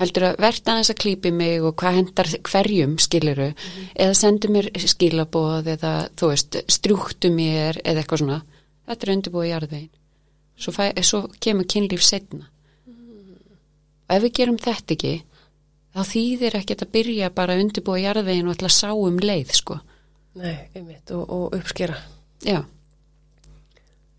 [0.00, 3.48] heldur að verta aðeins að klípi mig og hvað hendar hverjum skiliru
[3.94, 8.38] eða sendu mér skilaboð eða þú veist, strjúktu mér eða eitthvað svona,
[8.88, 9.90] þetta er undirbúið jarðvegin
[10.60, 12.48] svo, fæ, svo kemur kynlíf setna
[12.88, 15.14] og ef við gerum þetta ekki
[15.90, 19.80] þá þýðir ekkert að byrja bara að undirbúið jarðvegin og að sá um leið sko,
[20.40, 21.98] nei, einmitt og, og uppskera.
[22.46, 22.62] Já,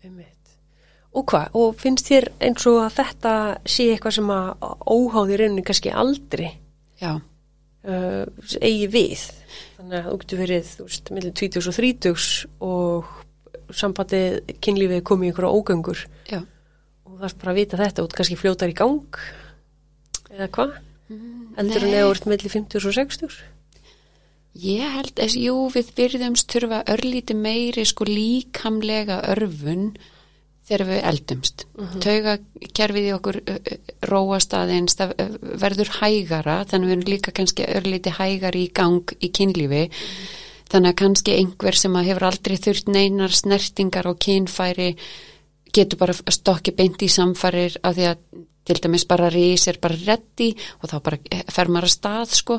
[0.04, 0.31] einmitt
[1.12, 1.56] Og hvað?
[1.60, 3.34] Og finnst þér eins og að þetta
[3.68, 4.46] sé eitthvað sem að
[4.88, 6.46] óháði rauninni kannski aldrei
[7.02, 8.24] já, uh,
[8.60, 9.26] eigi við?
[9.76, 12.24] Þannig að þú getur verið, þú veist, millir 20 og 30
[12.68, 13.12] og
[13.76, 16.40] sambandið kynlífið komið í einhverja ógöngur já.
[17.08, 19.20] og það er bara að vita þetta og kannski fljótar í gang
[20.32, 20.76] eða hvað?
[21.58, 21.98] Heldur en nei.
[21.98, 23.40] eða úr millir 50 og 60?
[24.62, 29.94] Ég held að jú við byrðumst þurfa örlíti meiri sko líkamlega örfun
[30.68, 31.64] þegar við eldumst.
[31.78, 32.36] Mm Tauga
[32.78, 33.40] kerfið í okkur
[34.10, 35.16] róast aðeins, það
[35.62, 39.82] verður hægara, þannig við erum líka kannski örlíti hægari í gang í kynlífi.
[40.72, 44.94] Þannig að kannski einhver sem hefur aldrei þurft neinar snertingar og kynfæri
[45.72, 48.24] getur bara stokki beint í samfærir af því að
[48.62, 51.18] til dæmis bara rís er bara reddi og þá bara
[51.50, 52.58] fer maður að stað sko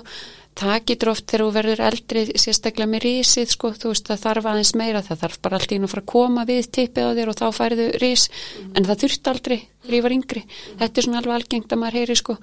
[0.61, 4.73] getur oft þegar þú verður eldri sérstaklega með rísið sko þú veist það þarf aðeins
[4.79, 7.39] meira það þarf bara allt í nú fara að koma við tippið á þér og
[7.39, 8.27] þá færðu rís
[8.73, 10.45] en það þurft aldrei þegar ég var yngri
[10.79, 12.37] þetta er svona alveg algengt að maður heyri sko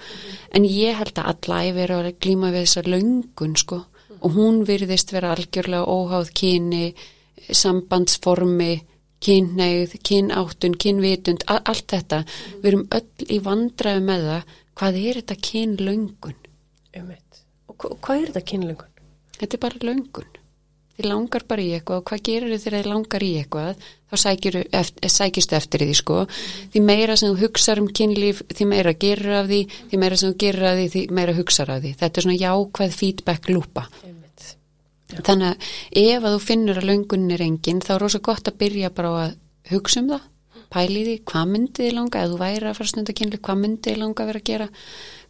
[0.59, 3.81] en ég held að alla æfir að glíma við þessa löngun sko
[4.21, 6.95] og hún virðist vera algjörlega óháð kyni
[7.51, 8.73] sambandsformi
[9.21, 12.23] kynneigð, kynáttun, kynvitund, allt þetta.
[12.63, 14.55] Við erum öll í vandræðu með það.
[14.81, 16.39] Hvað er þetta kynlöngun?
[16.97, 17.30] Einmitt.
[17.81, 18.93] Hvað er þetta kynlöngun?
[19.41, 20.37] Þetta er bara löngun.
[21.01, 23.85] Þið langar bara í eitthvað og hvað gerir þið þegar þið langar í eitthvað?
[24.11, 24.59] Þá eftir,
[25.15, 26.17] sækistu eftir því sko.
[26.75, 30.33] Því meira sem þú hugsar um kynlíf, því meira gerir af því, því meira sem
[30.33, 31.95] þú gerir af því, því meira hugsar af því.
[32.03, 33.87] Þetta er svona jákvæð feedback lúpa.
[35.11, 35.71] Þannig að
[36.03, 39.15] ef að þú finnur að löngunin er engin þá er rosa gott að byrja bara
[39.25, 39.33] að
[39.73, 40.29] hugsa um það,
[40.71, 43.91] pæli því hvað myndi þið langa, ef þú væri að fara að kynlu hvað myndi
[43.91, 44.69] þið langa að vera að gera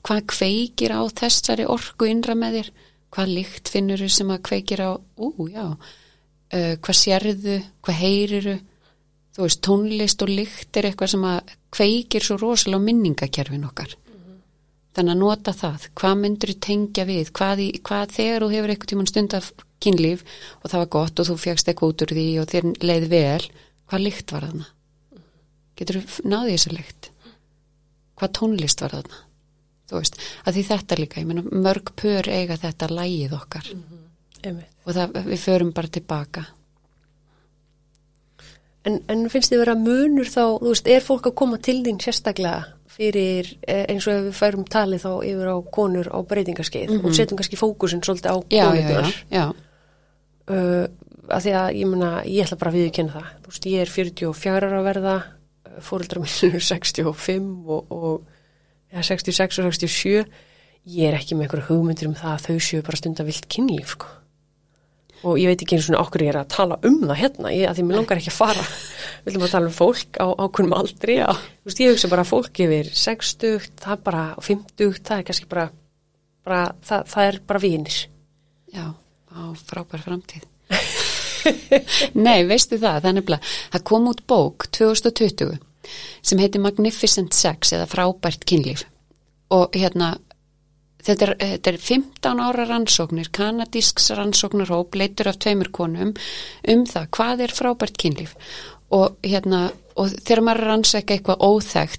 [0.06, 2.72] hvað kveikir á þessari orku innra með þér,
[3.10, 8.58] hvað lykt finnur þið sem að kveikir á, ú já uh, hvað sérðu hvað heyriru
[9.36, 13.96] þú veist, tónlist og lykt er eitthvað sem að kveikir svo rosalega minningakerfin okkar
[14.90, 18.72] Þannig að nota það, hvað myndur þú tengja við, hvað, í, hvað þegar þú hefur
[18.72, 20.24] eitthvað tímann stund af kynlíf
[20.58, 23.44] og það var gott og þú fegst eitthvað út úr því og þér leið vel,
[23.86, 24.66] hvað lykt var þarna?
[25.78, 27.10] Getur þú náðið þessa lykt?
[28.18, 29.20] Hvað tónlist var þarna?
[29.90, 33.70] Þú veist, að því þetta líka, ég meina mörg pör eiga þetta lægið okkar.
[34.40, 34.72] Einmitt.
[34.86, 36.46] og það, við förum bara tilbaka.
[38.88, 41.98] En, en finnst þið vera munur þá, þú veist, er fólk að koma til þín
[42.00, 46.94] sérstaklega fyrir eh, eins og ef við færum talið þá yfir á konur á breytingaskeið
[46.98, 49.44] og setjum kannski fókusin svolítið á já,
[50.50, 50.86] uh,
[51.30, 53.28] að því að ég meina, ég ætla bara að viðkynna það.
[53.44, 55.16] Þú veist, ég er 44 ára að verða
[55.84, 58.39] fóreldra mín er 65 og, og
[58.90, 60.24] ja, 66 og 67
[60.90, 63.94] ég er ekki með einhverju hugmyndir um það að þau séu bara stunda vilt kynlíf
[63.96, 64.08] sko.
[65.28, 67.66] og ég veit ekki einu svona okkur ég er að tala um það hérna, ég,
[67.68, 70.76] að því mér langar ekki að fara við viljum að tala um fólk á ákveðnum
[70.78, 71.28] aldri Já.
[71.36, 75.26] þú veist, ég hugsa bara fólk yfir 60, það er bara og 50, það er
[75.28, 75.66] kannski bara,
[76.46, 77.98] bara það, það er bara vinir
[78.70, 78.86] já,
[79.34, 80.46] á frábær framtíð.
[82.26, 85.58] Nei, veistu það, það er nefnilega, það kom út bók 2020
[86.22, 88.84] sem heitir Magnificent Sex eða frábært kynlíf.
[89.54, 90.14] Og hérna
[91.04, 96.12] þetta er, þetta er 15 ára rannsóknir, kanadísks rannsóknarhóp leitur af tveimur konum
[96.68, 98.36] um það hvað er frábært kynlíf.
[98.90, 101.42] Og hérna og þegar maður að rannsækja eitthvað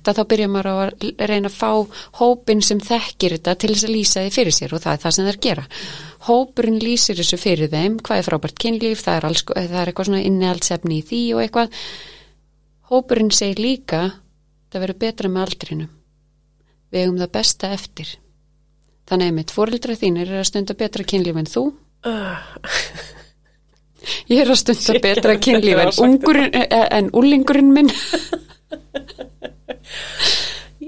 [0.09, 1.71] að þá byrja maður að reyna að fá
[2.17, 5.15] hópin sem þekkir þetta til þess að lýsa því fyrir sér og það er það
[5.17, 5.65] sem þeir gera.
[6.27, 10.09] Hópurinn lýsir þessu fyrir þeim hvað er frábært kynlíf, það er, alls, það er eitthvað
[10.09, 11.77] svona innihaldsefni í því og eitthvað
[12.91, 14.01] hópurinn segir líka
[14.71, 15.91] það verður betra með aldrinum.
[16.91, 18.09] Við eigum það besta eftir.
[19.07, 21.63] Þannig að mitt fóreldra þínir er að stunda betra kynlíf en þú.
[24.31, 26.13] Ég er að stunda Shit, betra ég kynlíf en,
[26.57, 27.91] eh, en úlingurinn minn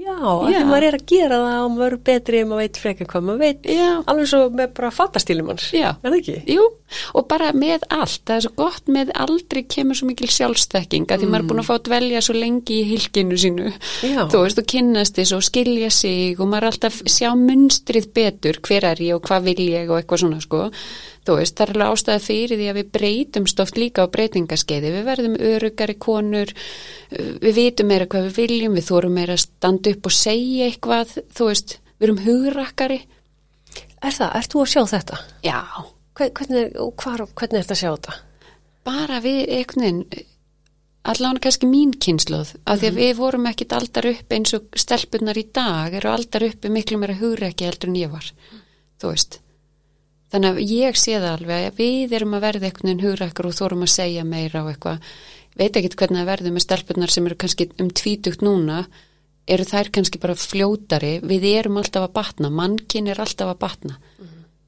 [0.04, 0.58] Já, Já.
[0.58, 3.22] því maður er að gera það og maður er betri ef maður veit frekar hvað
[3.28, 3.90] maður veit Já.
[4.12, 5.86] alveg svo með bara fattastílum hans Já.
[5.94, 6.34] er það ekki?
[6.54, 6.66] Jú,
[7.16, 11.24] og bara með allt, það er svo gott með aldrei kemur svo mikil sjálfstekking að
[11.24, 14.60] því maður er búin að fá að dvelja svo lengi í hilkinu sínu, þú veist,
[14.60, 19.04] og kynnast þess og skilja sig og maður er alltaf sjá munstrið betur, hver er
[19.08, 20.68] ég og hvað vil ég og eitthvað svona, sko
[21.24, 24.90] þú veist, það er alveg ástæða fyrir því að við breytumst oft líka á breytingaskeiði,
[24.96, 26.52] við verðum örugari konur,
[27.44, 31.16] við vitum meira hvað við viljum, við þórum meira að standa upp og segja eitthvað,
[31.38, 33.00] þú veist, við erum hugrakkari.
[34.04, 34.36] Er það?
[34.42, 35.20] Ert þú að sjá þetta?
[35.46, 35.58] Já.
[36.14, 38.20] Hve- Hvernig, hvar, hvernig er þetta að sjá þetta?
[38.84, 40.24] bara við einhvern veginn
[41.08, 45.38] allan kannski mín kynsluð af því að við vorum ekkit aldar upp eins og stelpunar
[45.40, 48.28] í dag eru aldar uppi miklu meira hugrekki heldur en ég var
[49.00, 49.38] þú veist
[50.34, 53.56] þannig að ég sé það alveg að við erum að verða einhvern veginn hugrekkar og
[53.56, 55.10] þórum að segja meira og eitthvað.
[55.54, 58.80] Veit ekki hvernig það verður með stelpunar sem eru kannski um tvítugt núna.
[59.46, 61.14] Eru þær kannski bara fljótari?
[61.22, 63.98] Við erum alltaf að batna, mannkinn er alltaf að batna.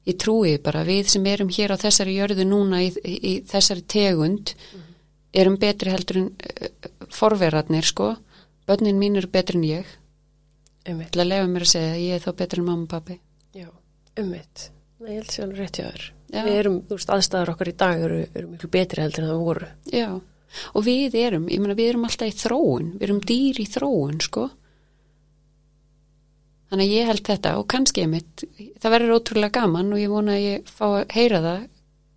[0.07, 3.83] Ég trúi bara við sem erum hér á þessari jörðu núna í, í, í þessari
[3.91, 4.53] tegund
[5.35, 8.13] erum betri heldur en uh, forverarnir sko.
[8.67, 9.97] Börnin mín eru betri en ég.
[10.87, 11.11] Einmitt.
[11.11, 13.17] til að lefa mér að segja að ég er þá betri en mamma og pappi
[13.57, 13.67] Já,
[14.21, 14.69] ummitt.
[14.97, 16.05] Nei, ég held sér alveg rétt hjá þér.
[16.33, 19.43] Við erum, þú veist, aðstæðar okkar í dag eru, eru miklu betri heldur en það
[19.45, 19.67] voru.
[19.93, 20.07] Já,
[20.73, 24.17] og við erum, ég menna við erum alltaf í þróun, við erum dýr í þróun,
[24.25, 24.47] sko.
[26.67, 28.43] Þannig að ég held þetta og kannski ég mitt,
[28.81, 31.61] það verður ótrúlega gaman og ég vona að ég fá að heyra það,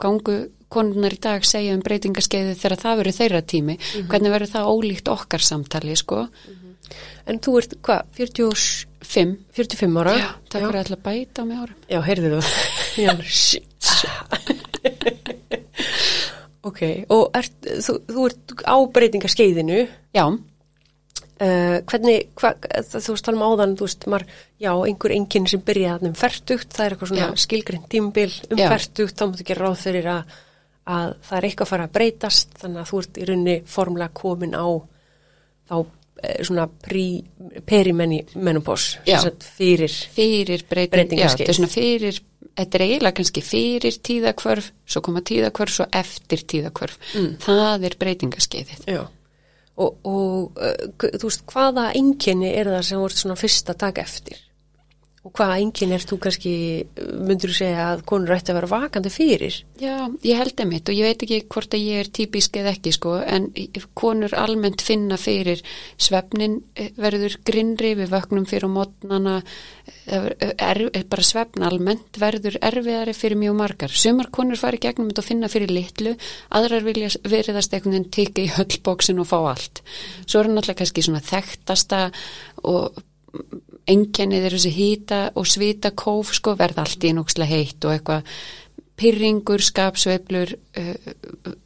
[0.00, 0.38] gangu
[0.70, 4.10] konunar í dag segja um breytingarskeiði þegar það verður þeirra tími, mm -hmm.
[4.10, 6.26] hvernig verður það ólíkt okkar samtali, sko.
[6.26, 6.96] Mm -hmm.
[7.26, 8.89] En þú ert, hvað, 47?
[9.10, 9.38] 45.
[9.56, 10.14] 45 ára?
[10.14, 11.74] Já, takk fyrir alltaf bæta á mig ára.
[11.90, 12.40] Já, heyrðu þú.
[13.04, 13.88] Já, shit.
[16.68, 17.48] ok, og er,
[17.82, 19.80] þú, þú ert á breytingarskeiðinu.
[20.14, 20.24] Já.
[21.40, 22.52] Uh, hvernig, hva,
[22.84, 24.26] þú veist, talum áðan, þú veist, mar,
[24.60, 29.16] já, einhver enginn sem byrjaði um færtugt, það er eitthvað svona skilgreynd tímbil um færtugt,
[29.16, 30.34] þá múttu gera ráð fyrir að,
[30.84, 34.16] að það er eitthvað að fara að breytast, þannig að þú ert í raunni formlega
[34.20, 34.68] komin á
[35.70, 35.76] þá
[36.44, 37.04] svona prí,
[37.66, 39.20] perimenni menopós, Já.
[39.56, 41.46] fyrir, fyrir breyting, já, Breytingaskeið.
[41.46, 42.20] þetta er svona fyrir
[42.60, 47.32] þetta er eiginlega kannski fyrir tíðakvörf svo koma tíðakvörf, svo eftir tíðakvörf Mm.
[47.40, 49.00] það er breytingaskeiðið já,
[49.80, 54.02] og, og uh, þú veist, hvaða enginni er það sem ert svona fyrst að taka
[54.04, 54.36] eftir?
[55.20, 56.50] Og hvaða enginn er þú kannski,
[56.96, 59.58] myndur þú segja að konur ætti að vera vakandi fyrir?
[59.76, 62.94] Já, ég held einmitt og ég veit ekki hvort að ég er típisk eða ekki
[62.96, 63.50] sko en
[64.00, 65.60] konur almennt finna fyrir
[66.00, 69.42] svefnin eh, verður grinnri við vöknum fyrir mótnana
[70.06, 75.24] er, er, bara svefn almennt verður erfiðari fyrir mjög margar sumar konur fari gegnum þetta
[75.24, 76.14] og finna fyrir litlu
[76.56, 79.84] aðrar vilja veriðast einhvern veginn tikka í höllbóksin og fá allt
[80.24, 82.02] svo er náttúrulega kannski svona þekktasta
[82.64, 83.04] og
[83.90, 88.34] einkennið er þessi hýta og svita kóf sko verða allt í núkslega heitt og eitthvað
[89.00, 91.12] pyrringur, skapsveiflur uh,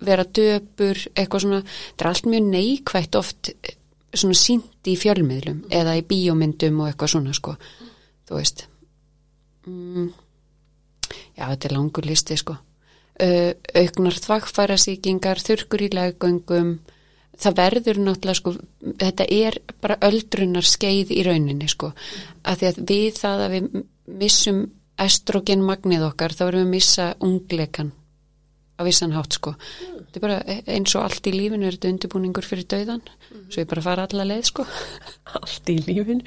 [0.04, 3.74] vera döpur eitthvað svona, þetta er allt mjög neikvætt oft eh,
[4.14, 7.56] svona sínt í fjölmiðlum eða í bíómyndum og eitthvað svona sko,
[8.28, 8.66] þú veist.
[9.66, 10.12] Mm,
[11.34, 12.58] já, þetta er langur listi sko.
[13.14, 16.72] Uh, auknar þvagfærasíkingar þurkur í leggöngum
[17.40, 18.54] það verður náttúrulega sko
[19.00, 21.92] þetta er bara öldrunar skeið í rauninni sko.
[22.44, 23.68] Að því að við það að við
[24.22, 24.64] missum
[25.04, 27.92] estrogen magnið okkar þá erum við að missa ungleikan
[28.78, 29.54] á vissan hátt sko.
[30.14, 33.02] Þetta er bara eins og allt í lífinu er þetta undirbúningur fyrir dauðan
[33.48, 34.66] svo ég bara fara alla leið sko.
[35.38, 36.22] Allt í lífinu.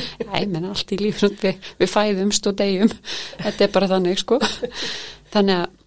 [0.00, 2.92] Æ, menn allt í lífinu við, við fæðumst og deyjum.
[3.40, 4.38] Þetta er bara þannig sko.
[5.34, 5.79] Þannig að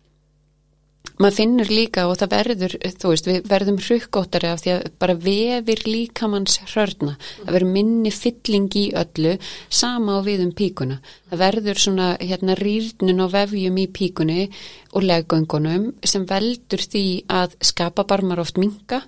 [1.22, 5.16] maður finnur líka og það verður þú veist, við verðum hrukkóttari af því að bara
[5.26, 7.16] vefir líkamanns hrörna.
[7.44, 9.36] Það verður minni fylling í öllu
[9.70, 11.00] sama á við um píkuna.
[11.30, 14.48] Það verður svona hérna rýrnun á vefjum í píkunni
[14.94, 17.06] og leggöngunum sem veldur því
[17.42, 19.04] að skapa barmar oft minka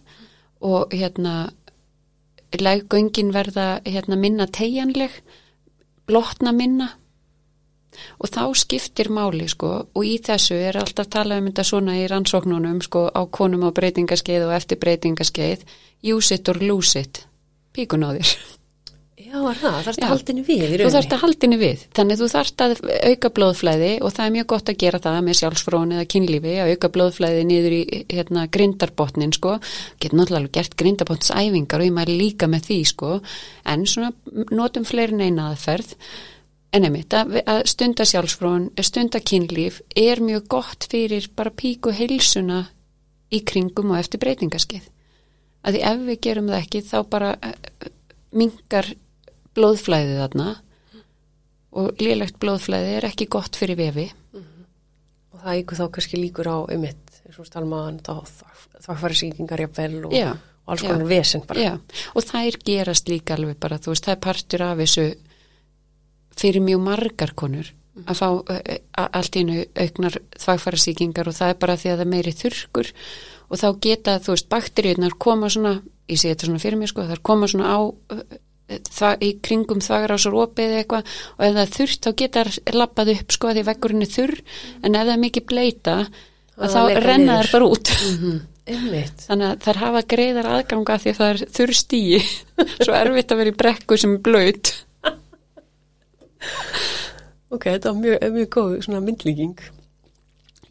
[0.65, 1.50] og hérna
[2.56, 5.12] leggöngin verða hérna minna tegjanleg
[6.08, 6.94] blotna minna
[8.19, 9.71] og þá skiptir máli sko.
[9.93, 13.75] Og í þessu er alltaf talað um þetta svona í rannsóknunum sko á konum á
[13.75, 15.65] breytingaskeið og eftir breytingaskeið.
[16.05, 17.25] Use it or lose it.
[17.75, 18.36] Píkun á þér
[19.15, 19.84] Já, það, Já.
[19.88, 21.84] þetta haldinni við þú þarft að haldinni við.
[21.95, 22.73] Þannig þú þarft að
[23.10, 26.71] auka blóðflæði og það er mjög gott að gera það með sjálfsfrón eða kynlífi að
[26.73, 27.81] auka blóðflæði niður í
[28.12, 29.55] hérna, grindarbotnin sko.
[30.03, 33.12] Getur náttúrulega gert grindarbotnsæfingar og ég mæli líka með því sko.
[33.71, 34.12] En svona
[34.51, 35.95] notum fleiri neina aðferð
[36.76, 42.66] en einmitt að, að stunda sjálfsfrón stunda kynlíf er mjög gott fyrir bara píku heilsuna
[43.34, 44.92] í kringum og eftir breytingaskeið
[45.66, 47.32] að því ef við gerum það ekki þá bara
[48.36, 48.92] mingar
[49.56, 50.50] blóðflæðið þarna
[51.76, 54.08] og lélegt blóðflæði er ekki gott fyrir vefi.
[54.36, 58.14] Og það ykkur þá kannski líkur á ymitt, eins og stalmaðan, þá
[58.86, 61.66] þvakkfæri sýkingar jafnvel og, og alls konar vesen bara.
[61.66, 65.08] Já, og þær gerast líka alveg bara, þú veist, það er partur af þessu
[66.39, 67.71] fyrir mjög margar konur
[68.06, 68.28] að fá
[69.08, 69.43] allt í
[69.80, 72.89] auknar þvagfærasíkingar og það er bara því að það er meiri þurrkur
[73.45, 75.78] og þá geta, þú veist, bakteríunar koma svona,
[76.12, 77.80] ég sé þetta svona fyrir mér sko, þær koma svona á
[78.65, 82.45] það, í kringum þvagrásar opið eða eitthvað og ef það er þurrt þá geta
[82.76, 84.36] lappað upp sko að því veggurinn er þurr
[84.82, 85.95] en ef það er mikið bleita
[86.56, 87.95] að þá renna þær bara út
[88.65, 89.28] Ymmit.
[89.28, 92.21] Þannig að þær hafa greiðar aðganga því að það er þurr stíi.
[92.86, 94.71] Svo erfitt að vera í brekku sem er blöyt.
[97.55, 99.60] Ok, þetta var mjög, mjög góð svona myndlíking.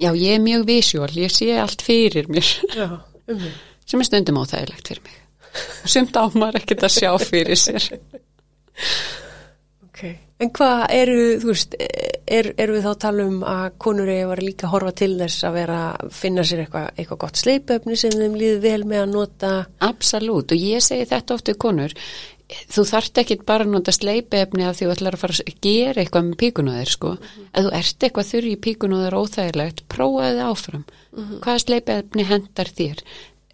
[0.02, 2.48] Já, ég er mjög visjál, ég sé allt fyrir mér.
[2.74, 2.88] Já,
[3.30, 3.62] ymmit.
[3.86, 5.20] sem er stundum óþægilegt fyrir mig
[5.86, 7.90] sumt á maður ekkert að sjá fyrir sér
[9.84, 10.00] Ok.
[10.42, 14.24] En hvað eru, þú veist, er, eru við þá að tala um að konur eigi
[14.26, 15.76] að líka horfa til þess að vera,
[16.10, 19.52] finna sér eitthvað, eitthvað gott sleipöfni sem þeim líður vel með að nota?
[19.86, 21.94] Absolutt og ég segi þetta oft við konur
[22.44, 26.02] þú þarft ekki bara að nota sleipefni af því þú ætlar að fara að gera
[26.02, 27.12] eitthvað með píkunóðir sko,
[27.52, 30.84] að þú ert eitthvað þurri í píkunóðir óþægilegt, prófaði það áfram.
[31.44, 33.04] Hvaða sleipefni hendar þér?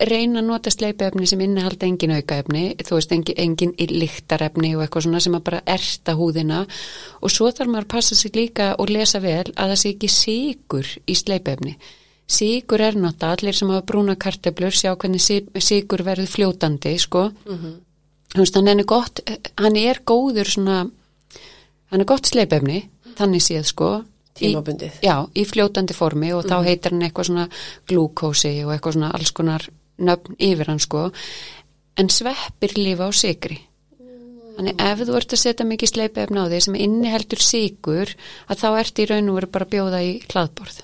[0.00, 5.05] Reyna að nota sleipefni sem innihalda engin aukaefni, þú veist engin, engin líktarefni og eitthvað
[5.05, 6.62] svona sem að bara erta húðina.
[7.20, 10.11] Og svo þarf maður að passa sig líka og lesa vel að það sé ekki
[10.14, 11.76] síkur í sleipefni.
[12.31, 15.20] Síkur er náttúrulega allir sem hafa brúna karteblur sjá hvernig
[15.68, 17.29] síkur verður fljótandi sko.
[17.44, 17.89] Þú
[18.37, 19.23] veist hann er gott
[19.59, 20.79] hann er góður svona
[21.90, 22.85] hann er gott sleipefni
[23.19, 23.90] þannig séð sko
[24.40, 24.53] í,
[25.03, 27.47] já, í fljótandi formi og þá heitir hann eitthvað svona
[27.90, 29.66] glúkósi og eitthvað svona alls konar
[30.01, 31.09] nöfn yfir hann sko.
[32.01, 33.59] En sveppir lifa á sigri
[34.61, 38.14] þannig ef þú ert að setja mikið sleipefni á því sem inniheldur sigur
[38.51, 40.81] að þá ert í raun og veru bara bjóða í hlaðborð.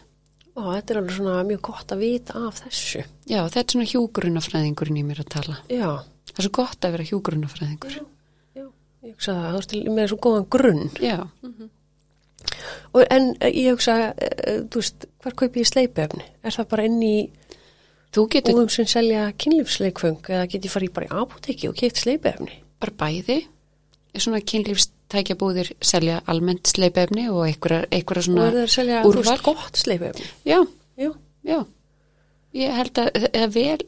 [0.56, 3.02] Ó, þetta er alveg svona mjög gott að vita af þessu.
[3.28, 5.58] já, þetta er svona hjúgrunafræðingurinn í mér að tala.
[5.68, 5.90] Já,
[6.36, 8.64] það er svo gott að vera hjúgrunafræðingur já,
[9.06, 10.84] ég hugsa það, þú ert með svo góðan grunn.
[11.00, 11.16] já,
[12.94, 16.24] Og, en eh, ég hugsa, eh, þú veist, hvar kaupi ég sleipöfni?
[16.44, 17.14] Er það bara inn í
[18.14, 22.00] þú getur búðum sem selja kynlífsleikfung eða get ég farið bara í apoteki og keift
[22.04, 22.60] sleipöfni?
[22.80, 23.38] bara bæði
[24.16, 29.38] svona kynlífstækjabúðir selja almennt sleipefni og einhverja, Og svona er það að selja, úrval.
[29.44, 30.24] gott sleipöfni?
[30.46, 30.60] já,
[30.96, 31.10] Já.
[31.44, 31.58] já
[32.56, 33.78] ég held að það er vel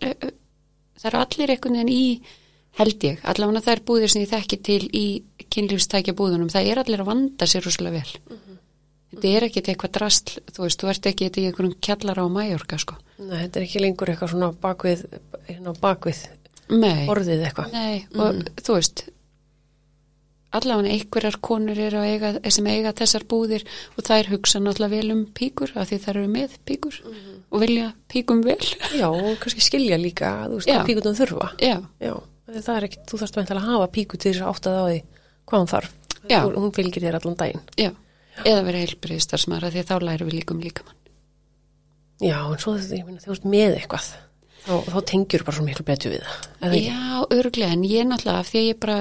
[0.99, 2.23] það eru allir einhvern veginn í
[2.79, 5.07] held ég, allavega það er búðir sem ég þekki til í
[5.55, 8.39] kynlífstækjabúðunum það er allir að vanda sér rúslega vel.
[9.09, 12.79] Þetta er ekkit eitthvað drastl þú veist, þú ert ekki í einhverjum kjallara á Mæjorka
[12.81, 12.99] sko.
[13.19, 15.07] Nei, þetta er ekki lengur eitthvað svona bakvið,
[15.49, 16.27] hérna bakvið
[16.69, 17.73] Nei, orðið eitthvað.
[17.73, 19.07] Nei, og þú veist
[20.59, 23.65] allavega einhverjar konur að eiga, sem eiga þessar búðir
[23.97, 27.91] og þær hugsa náttúrulega vel um píkur af því þær eru með píkur og vilja
[28.13, 28.61] píkum vel.
[28.97, 31.51] Já, og kannski skilja líka, þú veist, píkutum þurfa.
[31.61, 32.15] Já, Já,
[32.49, 35.01] það er ekki, þú þarfst að hafa píku til þess að átta það á því
[35.49, 35.97] hvað hún þarf.
[36.29, 36.39] Já.
[36.45, 37.61] Hún, fylgir þér allan daginn.
[37.79, 37.91] já,
[38.45, 40.97] eða vera heilbriðistarsmara því þá lærum við líka um líkamann
[42.19, 44.09] Já, en svo þú veist með eitthvað,
[44.67, 46.75] þá, þá tengjur bara svo miklu betur við það.
[46.83, 47.03] Já,
[47.39, 48.99] örglega, en ég náttúrulega af því að ég bara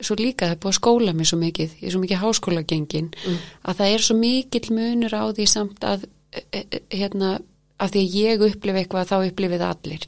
[0.00, 3.10] svo líka það er búið að skóla mig svo mikið ég er svo mikið háskólagengin
[3.20, 7.34] að það er svo mikill munur á því samt að e, e, hérna
[7.80, 10.06] af því að ég upplifi eitthvað þá upplifið allir.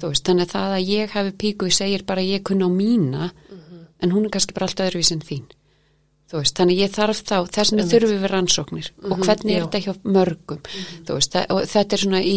[0.00, 3.30] Þú veist, þannig að það að ég hafi píku segir bara ég kunna á mína
[4.00, 5.48] en hún er kannski bara allt öðruvís en þín.
[6.30, 8.90] Veist, þannig að ég þarf þá þess vegna þurfum við rannsóknir.
[9.02, 9.64] Og hvernig er já.
[9.66, 10.60] þetta hjá mörgum?
[11.06, 12.36] Þú veist, og þetta er svona í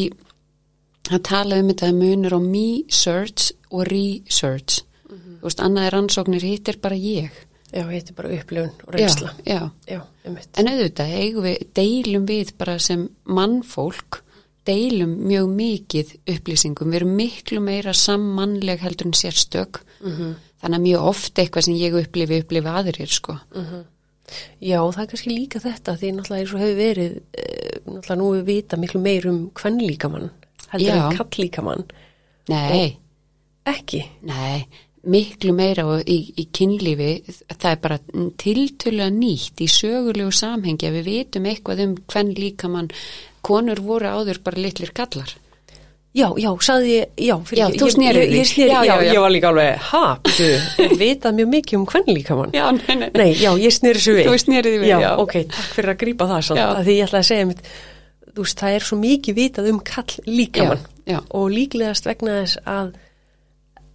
[1.12, 4.82] að tala um þetta að munur á me search og research.
[5.44, 7.38] Veist, annað er rannsóknir hitt er bara ég.
[7.74, 9.32] Já, þetta er bara upplifun og reynsla.
[9.46, 10.02] já, já.
[10.26, 14.22] En auðvitað eigum við, deilum við bara sem mannfólk
[14.68, 19.84] deilum mjög mikið upplýsingum, við erum miklu meira sammannleg heldur en sérstök.
[20.04, 20.36] -hmm.
[20.62, 23.38] þannig að mjög oft eitthvað sem ég upplifi, upplifi aðrir sko.
[24.64, 27.46] Já, það er kannski líka þetta því náttúrulega eins og hefur verið e,
[27.86, 30.32] náttúrulega nú við vita miklu meir um hvernlíkamann
[30.72, 31.02] heldur Já.
[31.04, 31.84] en kalllíkamann
[32.50, 32.98] nei,
[33.70, 34.02] ekki.
[34.22, 34.64] nei
[35.04, 37.10] miklu meira og í, í kynlífi
[37.52, 37.98] það er bara
[38.40, 42.88] tiltölulega nýtt í sögulegu samhengi að við vitum eitthvað um hvern líka mann
[43.44, 45.34] konur voru áður bara litlir kallar
[46.14, 47.94] Já, já, sagði ég, já, Já, ég- þú ég,
[48.46, 48.66] því.
[48.68, 49.14] Já, já, já, já.
[49.16, 50.50] ég var líka alveg, ha, þú,
[51.02, 52.52] vitað mjög mikið um hvernlíkamann.
[52.54, 54.28] já, nei, nei, Nei, já, ég sneri svo við.
[54.30, 55.00] Þú snerið því við, já.
[55.02, 55.10] já.
[55.24, 57.64] ok, takk fyrir að grípa það að því ég ætlaði að segja mitt,
[58.30, 61.20] þú veist, það er svo mikið vitað um kall líkamann Já, já.
[61.34, 62.94] og líklegast vegna þess að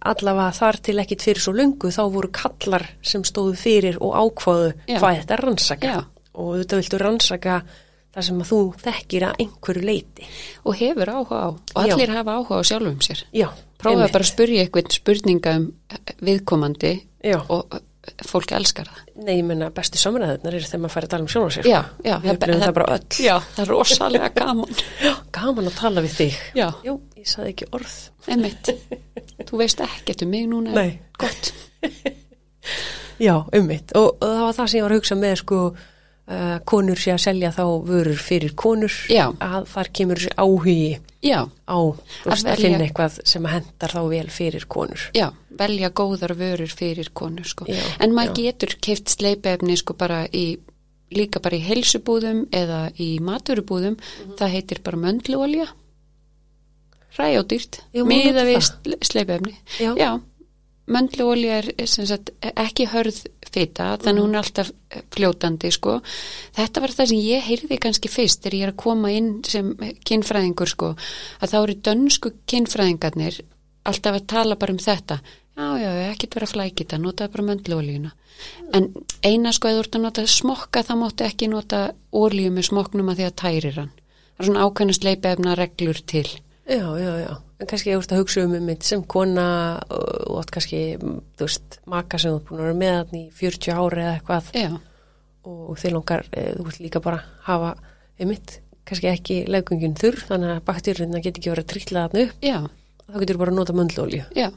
[0.05, 4.73] allavega þar til ekkit fyrir svo löngu þá voru kallar sem stóðu fyrir og ákvaðu
[4.87, 4.99] Já.
[5.01, 5.99] hvað þetta er rannsaka Já.
[6.33, 7.61] og þetta viltu rannsaka
[8.15, 10.29] það sem að þú þekkir að einhverju leiti.
[10.65, 11.93] og hefur áhuga á og Já.
[11.93, 13.49] allir hafa áhuga á sjálfum sér Já,
[13.85, 14.11] einmitt.
[14.11, 15.67] bara að spurja eitthvað spurninga um
[16.21, 17.41] viðkomandi Já.
[17.49, 17.79] og
[18.29, 21.31] fólk elskar það Nei, ég menna, bestu samræðunar eru þegar maður fær að tala um
[21.33, 21.69] sjálf sér.
[21.69, 23.07] já, já, Við upplifum það bara öll.
[23.25, 26.39] já, það er rosalega gaman Já, gaman að tala við þig.
[26.59, 27.95] já, Jú, ég saði ekki orð.
[28.29, 28.71] einmitt
[29.49, 30.99] þú veist ekkert um mig núna Nei.
[31.19, 31.53] gott,
[33.19, 33.91] Já, ummitt.
[33.99, 35.57] Og, og það var það sem ég var að hugsa með, sko,
[36.29, 38.93] uh, konur sé að selja þá vörur fyrir konur.
[39.09, 39.27] Já.
[39.39, 41.77] Að þar kemur áhugi já, á,
[42.25, 45.09] veist, Að finna eitthvað sem hendar þá vel fyrir konur.
[45.17, 45.27] já,
[45.59, 47.65] velja góðar vörur fyrir konur sko,
[47.99, 50.57] en maður getur keift sleipefni sko bara í
[51.11, 54.35] líka bara í helsubúðum eða í maturubúðum Mhm.
[54.37, 55.67] það heitir bara möndluolja
[57.17, 58.61] ræjódýrt, miða við
[59.03, 59.55] sleipefni.
[60.89, 63.19] Möndluolja er er sagt, ekki hörð
[63.53, 65.99] fita, þannig hún er alltaf eh, fljótandi, sko.
[66.57, 69.73] Þetta var það sem ég heyrði kannski fyrst þegar ég er að koma inn sem
[70.07, 70.93] kynfræðingur, sko,
[71.39, 73.41] að þá eru dönsku kynfræðingarnir
[73.89, 75.19] alltaf að tala bara um þetta.
[75.59, 78.13] Já, já, ekkert vera flækita, notaði bara möndluoljuna.
[78.77, 78.87] En
[79.27, 81.81] eina sko, eða þú ert að nota smokka, það máttu ekki nota
[82.15, 83.91] olíu með smoknum að því að tærir hann.
[84.37, 86.27] Það er svona ákveðna sleipefna reglur til.
[86.69, 87.33] Já, já, já.
[87.59, 89.47] Kannski ég úrst að hugsa um mitt sem kona
[89.91, 93.23] og, átt kannski, þú veist, maka sem þú ert búin að vera með hann í
[93.35, 94.69] 40 ári eða eitthvað Já,
[95.49, 97.73] og þeir langar, e, þú vilt líka bara hafa
[98.19, 98.55] einmitt,
[98.87, 102.57] kannski ekki legungin þurr, þannig að bakteríuna get ekki verið að trilla þarna upp, já,
[103.09, 104.23] þá getur bara að nota möndlólju.
[104.39, 104.49] já.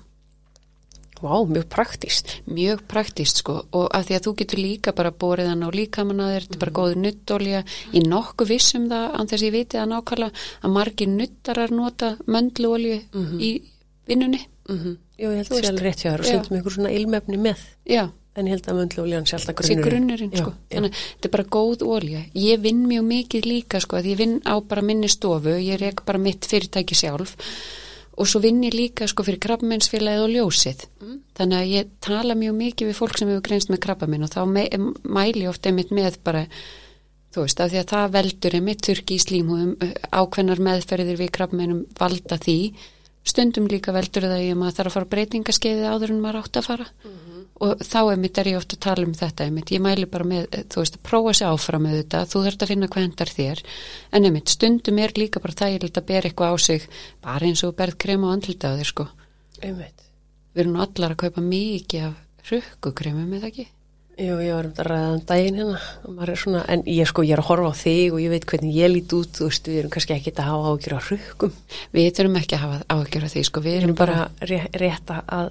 [1.23, 2.33] Vá, mjög praktist.
[2.51, 6.23] Mjög praktist sko og af því að þú getur líka bara borið hann á líkamann
[6.25, 7.61] að þér, þetta er bara góður nuttolja
[7.95, 12.09] í nokkuð vissum það, an þess að ég viti það nákvæmlega að margir nuttarar nota
[12.27, 12.97] möndluolju
[13.39, 13.53] í
[14.11, 14.41] vinnunni.
[14.67, 14.97] Mm -hmm.
[15.23, 16.33] Jú, ég held að alveg rétt hjá þér og já.
[16.33, 19.91] setjum ykkur svona ilmefni með, Já, en ég held að möndlóljan sé alltaf þessi grunnurinn.
[19.91, 20.51] grunnurinn Já, sko.
[20.51, 20.75] já.
[20.77, 22.25] Þannig að þetta er bara góð olja.
[22.35, 26.05] Ég vinn mjög mikið líka sko að ég vinn á bara minni stofu, ég rek
[26.05, 27.37] bara mitt fyrirtæki sjálf
[28.13, 30.87] og svo vinn ég líka sko fyrir krabbamennsfélagið og ljósið.
[31.39, 34.43] Þannig að ég tala mjög mikið við fólk sem hefur greinst með krabbamenn og þá
[34.49, 36.47] mæli ég ofta einmitt með bara
[37.33, 39.71] þú veist, af því að það veldur einmitt þurki í slímhúðum,
[40.13, 42.59] ákveðnar meðferðir við krabbamennum valda því
[43.23, 46.69] stundum líka veldur það að maður þarf að fara breytingaskeiði áður en maður átt að
[46.69, 46.87] fara.
[47.63, 50.47] Og þá einmitt er ég ofta að tala um þetta einmitt, ég mæli bara með,
[50.51, 53.31] eh, þú veist, að prófa sér áfram með þetta, þú þurft að finna hvað hendar
[53.37, 53.63] þér.
[54.13, 56.89] En einmitt, stundum er líka bara þægilegt að bera eitthvað á sig
[57.23, 59.09] bara eins og berð krem og andlita á þér sko.
[59.63, 59.99] Einmitt.
[60.55, 63.69] við erum allar að kaupa mikið af rukkukremum, eða ekki?
[64.21, 65.79] Jú, ég var um þetta að ræða um daginn hérna
[66.29, 68.75] er svona, en ég sko, ég er að horfa á þig og ég veit hvernig
[68.77, 71.55] ég lít út, þú veist, við erum kannski ekki að hafa ágjör á rukkum.
[71.97, 75.49] Við þurfum ekki að hafa áhyggjur af því, sko, við erum bara, bara rétt, að,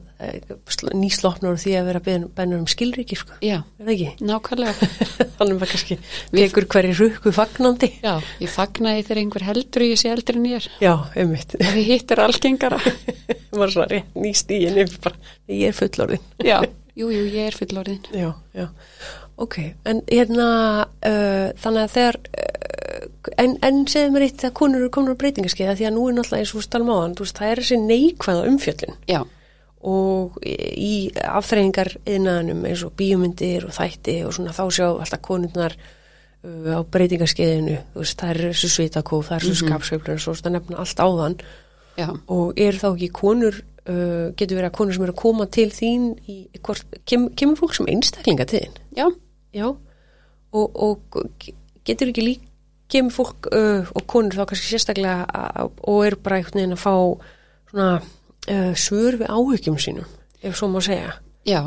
[1.56, 3.40] úr því að vera bennur um skilriki, sko.
[3.42, 4.12] já, Er það ekki?
[4.30, 4.90] nákvæmlega
[5.42, 5.98] Þannig maður kannski
[6.38, 7.90] tekur hverju rukku fagnandi.
[8.06, 10.70] Já, ég fagnaði þegar einhver heldur ég sé eldri en ég er.
[10.84, 11.58] Já, einmitt.
[11.58, 12.78] Það hittir algengara.
[15.50, 16.24] ég er fullorðin.
[16.46, 16.60] Já,
[16.96, 18.02] jú, jú, ég er fullorðin.
[18.12, 18.68] Já, já.
[19.42, 19.58] Ok,
[19.90, 20.48] en hérna,
[21.08, 23.06] uh, þannig að þegar, uh,
[23.42, 26.18] en, en segðu mér eitt að konur eru komin á breytingaskeiða því að nú er
[26.18, 29.22] náttúrulega eins og stalum áðan, þú veist, það er þessi neikvæða umfjöllin Já,
[29.82, 30.94] og í
[31.26, 36.80] afþreyingar innaðanum eins og bíómyndir og þætti og svona þá sjá alltaf konurnar uh, á
[36.94, 39.72] breytingaskeiðinu, þú veist, það er þessu svitakóf, það er þessu mm -hmm.
[39.72, 41.38] skapsveiflur og svo það nefna allt áðan
[41.98, 45.48] já, og er þá ekki konur, uh, getur verið að konur sem eru að koma
[45.52, 48.80] til þín í, hvort, kem, kemur fólk sem einstaklinga til þín?
[48.98, 49.08] já,
[49.52, 49.68] Já,
[50.56, 51.20] og, og
[51.84, 52.48] getur ekki líka,
[52.92, 56.84] kemur fólk uh, og konur þá kannski sérstaklega að, og er bara einhvern veginn að
[56.84, 56.96] fá
[57.72, 60.10] svona uh, svör við áhyggjum sínum,
[60.44, 61.16] ef svo má segja.
[61.48, 61.62] já.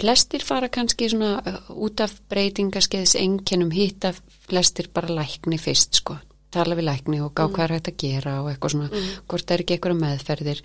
[0.00, 4.14] Flestir fara kannski svona uh, út af breytingaskeiðis einkennum hitta
[4.46, 6.20] flestir bara lækni fyrst, sko.
[6.50, 9.56] Tala við lækni og gá hvað er hægt að gera og eitthvað svona, hvort það
[9.56, 10.62] er ekki eitthvað meðferðir.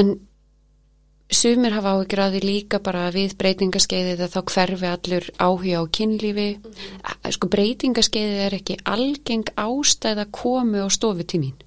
[0.00, 0.12] En
[1.30, 5.84] sumir hafa áhyggjur að því líka bara við breytingaskeiðið að þá hverfi allur áhuga á
[5.98, 6.48] kynlífi.
[6.58, 7.26] Mm.
[7.36, 11.58] Sko breytingaskeiðið er ekki algeng ástæða komu á stofu til mín.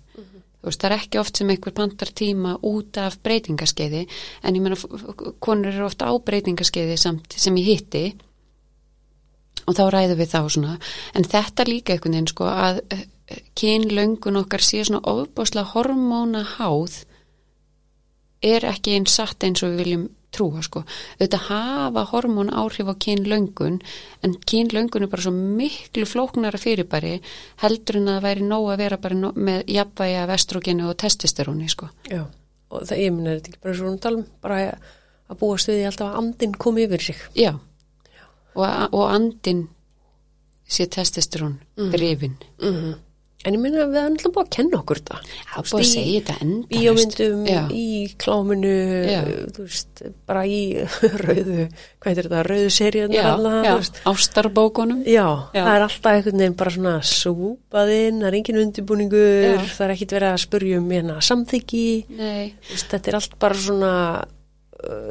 [0.64, 4.06] Þú veist, það er ekki oft sem einhver pantar tíma út af breytingaskeiði
[4.48, 4.78] en ég meina,
[5.44, 8.04] konur eru ofta á breytingaskeiði samt sem ég hitti
[9.64, 10.78] og þá ræðum við þá svona
[11.16, 13.06] en þetta líka einhvern veginn sko að uh,
[13.60, 17.04] kynlöngun okkar sé svona ofbáslega hormóna háð
[18.44, 20.84] er ekki eins satt eins og við viljum trúa sko.
[21.20, 23.80] Þetta hafa hormón áhrif á kynlöngun
[24.26, 27.20] en kynlöngun er bara svo miklu flóknara fyrirbæri
[27.64, 31.70] heldur en að það væri nóg að vera bara með jafnvægi af estrogenu og testosteróni
[31.72, 31.92] sko.
[32.10, 32.26] Já,
[32.74, 34.60] og það ég minna þetta ekki bara svona talum, bara
[35.30, 37.24] að búa stuði alltaf að andin komi yfir sig.
[37.38, 37.54] Já,
[38.56, 39.68] og, og andin
[40.70, 41.58] sé testosterón
[41.92, 42.38] drifin.
[42.62, 42.94] Mm -hmm.
[43.44, 45.00] En ég minna við erum alltaf búið að kenna okkur.
[45.04, 45.18] Það
[45.58, 46.70] er búið að segja þetta endalist.
[46.70, 47.64] Bíómyndum, Já.
[47.76, 49.20] í kláminu, Já.
[49.52, 50.60] þú veist, bara í
[51.26, 51.66] rauðu,
[52.00, 52.70] hvað heitir þetta, rauðu
[53.18, 53.74] Já, alla, já.
[55.04, 55.64] Já, Já.
[55.66, 59.60] það er alltaf einhvern veginn bara svona súpaðinn, það er engin undirbúningur, Já.
[59.76, 61.86] það er ekkit verið að spurja um hérna samþyggi,
[62.72, 63.94] þetta er allt bara svona,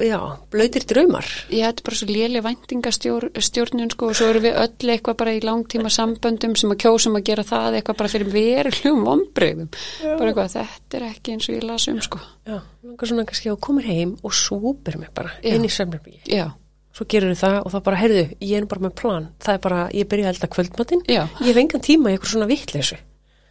[0.04, 0.18] já,
[0.52, 1.26] blöytir draumar.
[1.50, 5.42] ég er bara svo léleg væntingastjórnun sko og svo erum við öll eitthvað bara í
[5.44, 9.68] langtíma samböndum sem að kjósum að gera það eitthvað bara fyrir verulegum vombriðum.
[10.02, 12.22] Bara eitthvað, þetta er ekki eins og ég las um sko.
[12.46, 15.54] Já, langar svona kannski að koma heim og súpir mig bara Já.
[15.54, 16.24] inn í svefnarbyggi.
[16.32, 16.50] Já,
[16.92, 19.84] Svo gerur það og það bara, heyrðu, ég er bara með plan, það er bara,
[19.96, 22.98] ég byrja að elda kvöldmatinn, já, ég hef engan tíma í eitthvað svona vittleysu.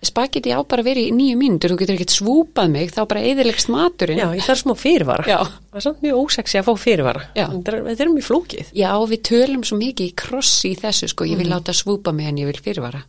[0.03, 3.69] Spagetti á bara vera í nýju mínútur, þú getur ekkert svúpað mig, þá bara eðilegst
[3.69, 4.17] maturinn.
[4.17, 5.25] Já, ég þarf smá fyrirvara.
[5.29, 5.37] Já.
[5.71, 7.21] Það er samt mjög ósexi að fá fyrirvara.
[7.37, 7.45] Já.
[7.51, 8.71] Þetta er, mjög flókið.
[8.73, 11.53] Já, við tölum svo mikið í krossi í þessu, sko, ég vil Mhm.
[11.53, 13.03] láta svúpa mig en ég vil fyrirvara.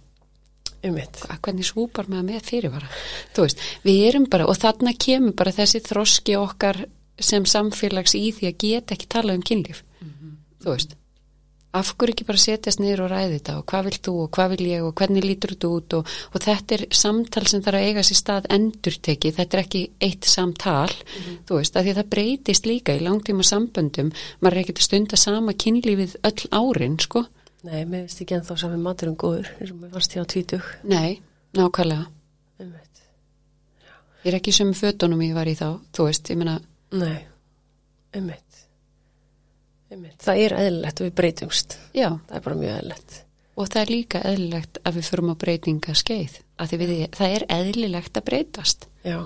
[0.84, 1.12] Um mitt.
[1.12, 2.88] Hvað, hvernig svúpar maður með fyrirvara?
[3.34, 6.86] Þú veist, við erum bara, og þarna kemur bara þessi þroski okkar
[7.20, 9.82] sem samfélags í því að geta ekki tala um kynlíf.
[10.62, 10.94] Þú veist,
[11.72, 14.50] af hverju ekki bara setjast niður og ræði þetta og hvað vilt þú og hvað
[14.52, 17.86] vil ég og hvernig lítur þetta út og, og þetta er samtal sem þarf að
[17.88, 20.96] eiga sér stað endurtekið, þetta er ekki eitt samtal,
[21.48, 24.88] þú veist, að því að það breytist líka í langtíma samböndum, maður er ekkert að
[24.90, 27.24] stunda sama kynlífið öll árin, sko.
[27.62, 30.70] Nei, mér finnst ekki ennþá sami maturum góður, eins og mér fannst ég á tvítug.
[30.90, 31.20] Nei,
[31.56, 32.08] nákvæmlega.
[32.60, 32.72] Um.
[34.22, 36.60] Ég er ekki sem fötunum ég var í þá, þú veist, ég meina,
[36.92, 37.20] Nei,
[38.18, 38.32] um.
[40.22, 41.76] Það er eðlilegt að við breytumst.
[41.94, 43.18] já, Það er bara mjög eðlilegt.
[43.56, 46.38] og það er líka eðlilegt að við förum á breytinga skeið,
[46.72, 48.86] við, það er eðlilegt að breytast.
[49.04, 49.18] Já.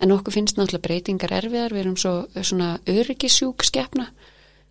[0.00, 4.08] En okkur finnst náttúrulega breytingar erfiðar, við erum svo svona öryggisjúk skepna.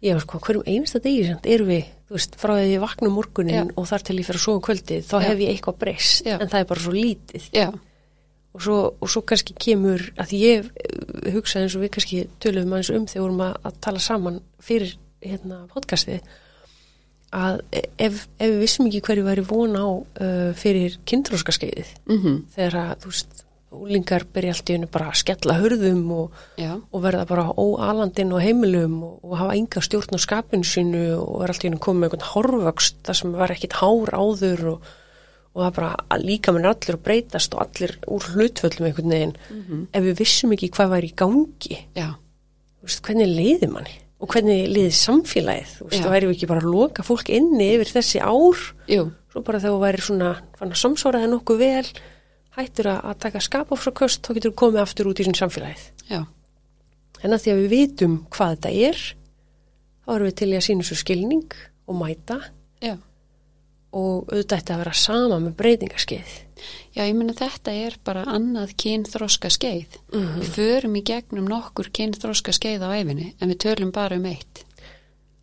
[0.01, 3.07] Já, sko, hverjum einasta degi samt erum við, þú veist, frá því að ég vakna
[3.09, 3.63] um morgunin Já.
[3.75, 5.25] og þar til ég fer að sofa um kvöldið, þá Já.
[5.27, 7.49] hef ég eitthvað breyst, en það er bara svo lítið.
[7.53, 7.67] Já,
[8.57, 12.71] Og svo, og svo kannski kemur, að ég eh, hugsa eins og við kannski töluðum
[12.73, 14.95] aðeins um þegar við vorum að, að tala saman fyrir
[15.33, 16.21] hérna podcastið,
[17.37, 22.79] að ef, ef við vissum ekki hverju væri von á uh, fyrir kynþróskaskeiðið, mhm, þegar
[22.83, 23.43] að, þú veist,
[23.77, 28.43] úlingar byrja allt í hennu bara að skella hörðum og, og verða bara óalandinn og
[28.43, 31.99] heimilum og, og hafa enga stjórn á skapinu sínu og verða allt í hennu komið
[31.99, 34.89] með einhvern hárvöxt þar sem var ekkit hár áður og,
[35.51, 39.37] og það bara líka minn allir að breytast og allir úr hlutföllum einhvern veginn.
[39.91, 42.09] Ef við vissum ekki hvað væri í gangi já,
[42.87, 45.73] hvernig leiði manni og hvernig leiði samfélagið?
[45.77, 46.03] Þú veist, Já.
[46.05, 48.63] það væri ekki bara að loka fólk inni yfir þessi ár?
[48.89, 49.03] Jú,
[49.33, 51.91] svo bara þegar þú væri svona fann að samsvaraði nokkuð vel
[52.57, 55.85] hættur að, að taka skapafsköst þá getur þú komið aftur út í sín samfélagið.
[56.09, 56.23] Já,
[57.25, 58.99] En að því að við vitum hvað þetta er,
[60.05, 61.55] þá erum við til í að sína svo skilning
[61.89, 62.37] og mæta.
[62.83, 62.93] Já.
[63.97, 66.35] Og auðvitað ætti að vera sama með breytingaskeið.
[66.97, 69.99] Já, ég meina þetta er bara annað kynþroska skeið.
[70.13, 70.39] Mhm.
[70.41, 74.63] Við förum í gegnum nokkur kynþroska skeið á æfinni, en við tölum bara um eitt.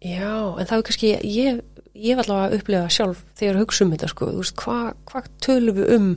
[0.02, 1.60] Já, en það er kannski, ég,
[1.94, 5.22] ég hef allavega að upplefa sjálf þegar hugsa um þetta sko, þú veist, hvað hva
[5.40, 6.08] tölum við um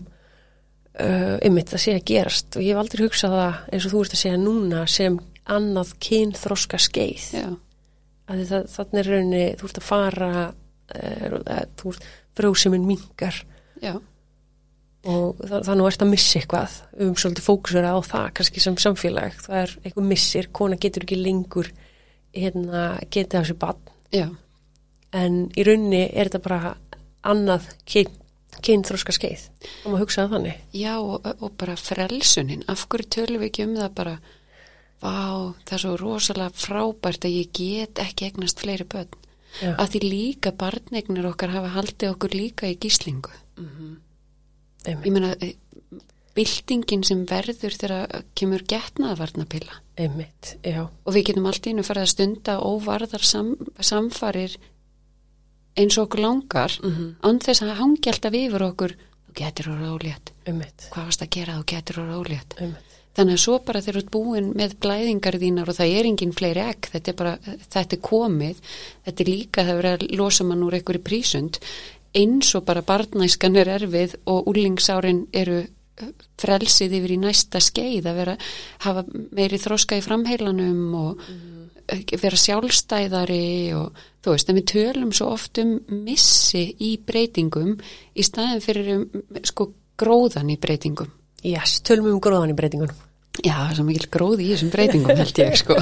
[0.99, 4.03] uh, um þetta sé að gerast og ég hef aldrei hugsað það eins og þú
[4.03, 7.27] ert að segja núna sem annað kynþroska skeið.
[7.37, 7.47] Já,
[8.27, 10.31] þannig er rauninni, þú ert að fara,
[10.97, 11.37] uh,
[11.79, 13.41] þú ert fróðsuminn mingar
[13.83, 13.97] já,
[15.07, 16.79] og þannig ert að missa eitthvað.
[16.97, 20.49] Höfum svolítið fókusera á það kannski sem samfélag, það er eitthvað missir.
[20.55, 21.71] Kona getur ekki lengur
[22.35, 24.37] hérna, af sér bann
[25.15, 26.73] en í rauninni er þetta bara
[27.27, 28.09] annað kyn,
[28.63, 29.45] kynþróska skeið
[29.83, 30.65] og maður hugsaði þannig?
[30.75, 32.65] Já og, og bara frelsunin.
[32.71, 34.15] Af hverju tölum við ekki um það bara,
[35.03, 35.15] vá,
[35.63, 39.26] það er svo rosalega frábært að ég get ekki egnast fleiri börn.
[39.61, 39.73] Já.
[39.75, 43.31] Að því líka barnegnir okkar hafa haldið okkur líka í gíslingu.
[43.57, 45.55] Ég einmitt, meina, eh,
[46.37, 49.79] byltingin sem verður þegar kemur getnaðvarnapilla.
[49.97, 54.53] einmitt, já, og við getum allt í einu farið að stunda óvarðar sam, samfarir
[55.75, 57.15] eins og okkur langar Mhm.
[57.23, 61.57] án þess að hangi alltaf yfir okkur þú getur ólétt, einmitt, hvað varst að gera
[61.57, 65.71] þú getur ólétt einmitt þannig að svo bara þegar þú ert búin með blæðingar þínar
[65.71, 68.59] og það er engin fleiri egg þetta er bara, þetta er komið
[69.07, 71.61] þetta er líka það verið að losa mann úr einhverju prísund
[72.17, 78.09] eins og bara barnæskan er erfið og úlingsárin eru eh, frelsið yfir í næsta skeið
[78.09, 78.37] að vera,
[78.85, 79.05] hafa
[79.35, 81.25] meiri þroska í framheilanum og
[81.89, 87.75] eh, vera sjálfstæðari og þú veist, en við tölum svo oft um missi í breytingum
[88.13, 89.09] í staðin fyrir um,
[89.45, 91.09] sko gróðan í breytingum.
[91.45, 93.06] Yes, tölum um gróðan í breytingunum
[93.45, 95.77] Já, það er svo mikil gróði í þessum breytingum held ég sko.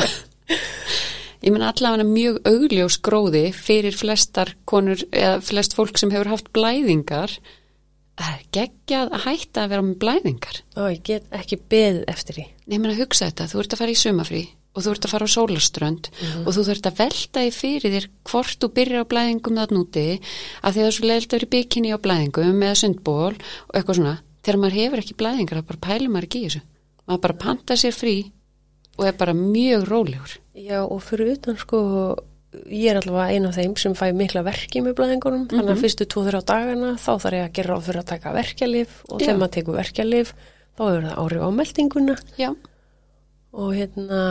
[1.46, 6.52] Ég menn allavega mjög augljós gróði fyrir flestar konur eða flest fólk sem hefur haft
[6.56, 7.36] blæðingar.
[8.16, 10.60] Það er geggjað að hætta að vera með blæðingar.
[10.76, 12.46] og ég get ekki beðið eftir því.
[12.74, 14.44] Menn að hugsa þetta, þú ert að fara í sumafrí
[14.76, 16.08] og þú ert að fara á sólaströnd
[16.44, 20.08] og þú þurft að velta í fyrir þér hvort þú byrjar á blæðingum þarna úti
[20.16, 23.36] að því að það er svo leiðilt að vera í bikini á blæðingum eða sundból
[23.38, 24.16] og eitthvað svona.
[24.44, 26.64] Þegar maður hefur ekki blæðingar, þá bara pælir maður ekki í þessu
[27.06, 28.16] maður bara panta sér frí
[28.96, 30.38] og er bara mjög rólegur.
[30.56, 31.82] Já, og fyrir utan sko
[32.72, 36.08] ég er allavega eina af þeim sem fæ mikla verki með blæðingunum, þannig að fyrstu
[36.12, 39.56] tvo-þrjá dagana þá þarf ég að gera ráð fyrir að taka verkjalif og þegar maður
[39.58, 40.32] tekur verkjalif
[40.76, 42.16] þá hefur það áhrif á meldinguna.
[42.40, 42.50] Já,
[43.56, 44.22] og hérna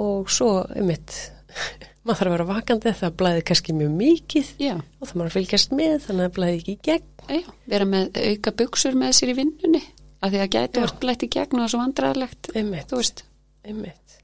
[0.00, 1.14] og svo, einmitt
[2.04, 5.38] maður þarf að vera vakandi það blæði kannski mjög mikið já, og það maður að
[5.38, 7.08] fylgjast með þannig að það blæði ekki í gegn.
[7.30, 9.82] Já vera með auka buksur með sér í vinnunni
[10.20, 10.84] að því að gæti Já.
[10.84, 13.24] vart blætt í gegn og það er svo vandræðalegt einmitt, þú veist,
[13.64, 14.16] einmitt.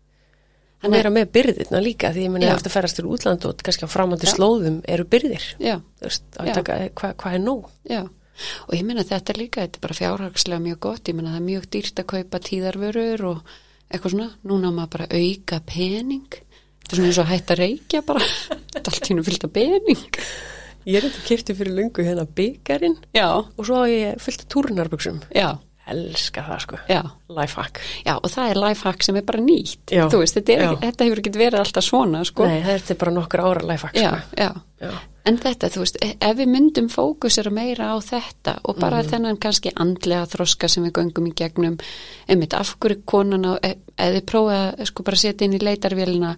[0.84, 2.52] Og vera með byrðirna líka því ég meni Já.
[2.54, 5.46] eftir að ferast til útland og kannski á framandi slóðum eru byrðir.
[5.58, 7.70] Hvað hva er nóg?
[7.88, 8.02] Já.
[8.68, 11.40] Og ég meina þetta er líka, þetta er bara fjárhagslega mjög gott, ég meina það
[11.40, 13.54] er mjög dýrt að kaupa tíðarvörur og
[13.88, 14.28] eitthvað svona.
[14.44, 16.36] Núna maður bara auka pening.
[16.82, 18.28] Þetta er svona eins og að hætta að reykja bara.
[18.76, 20.04] Er allt í hennu fyllt af pening.
[20.86, 24.50] Ég er þetta kipti fyrir lungu hérna byggarinn já, og svo á ég fullt af
[24.52, 25.56] túrunarbuxum já,
[25.86, 29.84] elska það sko, já lifehack Já, og það er lifehack sem er bara nýtt.
[29.92, 32.46] Já, Þú veist, þetta, er, ekki- þetta hefur ekki verið alltaf svona, sko.
[32.46, 34.36] nei, það er bara nokkur ára lifehack já, sko.
[34.36, 34.50] já.
[34.80, 34.90] já,
[35.26, 39.08] En þetta, þú veist, e- ef við myndum fókusera meira á þetta og bara Mhm.
[39.10, 41.78] þennan kannski andlega þroska sem við göngum í gegnum,
[42.28, 46.36] einmitt af hverju konan á, e- þið prófa sko bara setja inn í leitarvélina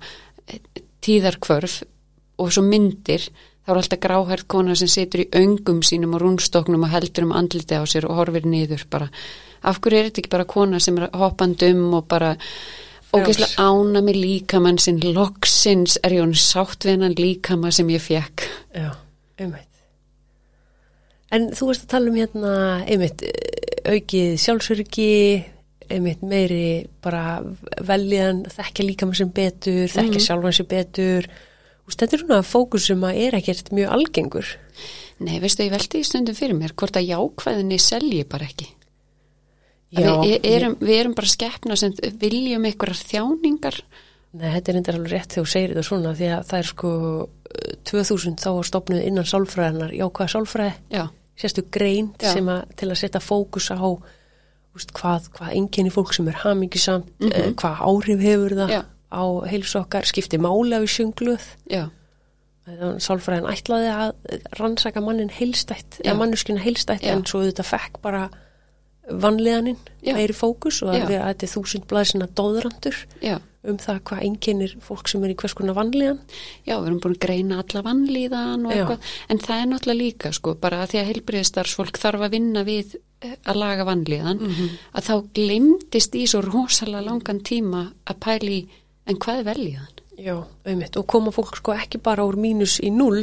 [0.49, 0.59] e,
[1.03, 1.83] tíðarkvörf
[2.39, 3.29] og svo myndir,
[3.69, 7.35] þá er alltaf gráhært kona sem situr í öngum sínum og rúnstoknum og heldur um
[7.37, 9.11] andliti á sér og horfir niður bara.
[9.61, 12.31] Af hverju er þetta ekki bara kona sem er hoppandi um og bara
[13.13, 15.03] ógeðslega ána með líkamann sinn?
[15.05, 18.47] Loksins er ég hún sátt við hennan líkama sem ég fekk.
[18.73, 18.89] já,
[19.37, 19.67] einmitt.
[21.29, 22.55] En þú veist að tala um hérna
[22.89, 23.27] einmitt,
[23.85, 25.13] aukið sjálfsörgi
[25.93, 27.43] einmitt meiri bara
[27.85, 31.29] veljan, þekkja líka með sem betur, þekkja sjálfan sem betur
[31.97, 34.57] þetta er svona fókus sem að er ekkert mjög algengur
[35.19, 38.69] Nei, veistu, ég velti í stundum fyrir mér hvort að jákvæðinni selji bara ekki.
[39.91, 43.79] Já, við, e- erum, við erum bara skeppna sem viljum einhverjar þjáningar.
[44.39, 46.69] Nei, þetta er endur alveg rétt þegar þú segir þetta svona því að það er
[46.71, 46.93] sko
[47.25, 51.05] eh, 2000 þá var stopnuð innan sálfræðinar jákvæða sálfræði, Já,
[51.43, 52.31] sérstu grein Já.
[52.37, 53.79] sem að til að setja fókus á
[54.95, 57.55] hvað, hvað enginni fólk sem er hamingisamt, mm Mhm.
[57.59, 58.83] hvað áhrif hefur það Já.
[59.13, 60.39] Á heilsu okkar, skipti
[60.77, 61.47] af í sjöngluð
[63.01, 67.15] sálfræðin ætlaði að rannsaka mannin heilstætt, eða mannuskina heilstætt Já.
[67.15, 68.27] en svo þetta fekk bara
[69.09, 73.39] vanleganinn meiri fókus og að, við, þetta er þúsund blaðsina dóðrandur já.
[73.65, 76.19] um það hvað einkennir fólk sem er í hvers konar vanlegan
[76.67, 77.83] Já, við erum búin að greina alla
[78.75, 82.67] eitthvað, en það er náttúrulega líka sko, bara að því að heilbriðistarsfólk þarf að vinna
[82.69, 84.69] við eh, að laga vannlíðan, Mhm.
[84.93, 88.61] að þá glimtist í svo rosalega langan tíma að pæli,
[89.09, 89.95] en hvað er velíðan?
[90.19, 90.35] Já,
[90.67, 93.23] einmitt, og koma fólk sko ekki bara úr mínus í null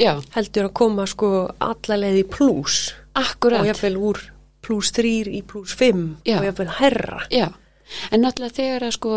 [0.00, 1.28] Já, heldur að koma sko
[1.62, 2.78] allalegð í plús
[3.18, 3.60] akkurat.
[3.60, 4.22] og jafnvel úr
[4.62, 6.40] plús þrýr í plús fimm Já.
[6.40, 7.48] og jafnvel herra Já,
[8.10, 9.14] en náttúrulega þegar að sko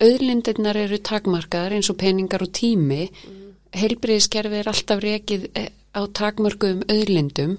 [0.00, 3.36] auðlindirnar eru takmarkaðar eins og peningar og tími mm.
[3.82, 7.58] heilbriðiskerfi er alltaf rekið eh, á takmörkuðum auðlindum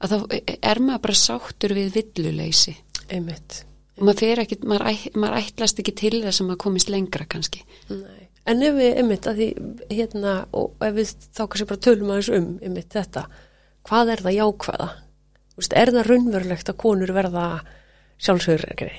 [0.00, 2.76] að þá eh, er maður bara sáttur við villuleysi
[3.12, 3.62] einmitt
[4.04, 8.26] maður ekki, maður, æ, maður ætlast ekki til þess að maður komist lengra kannski Nei.
[8.46, 9.46] En ef við, einmitt, að því
[9.90, 13.24] hérna, og ef við þá kannski bara tölum aðeins um, einmitt, þetta,
[13.88, 14.86] hvað er það jákvæða?
[15.50, 17.46] Þú Veist, er það raunverulegt að konur verða
[18.22, 18.92] sjálfsögurregri?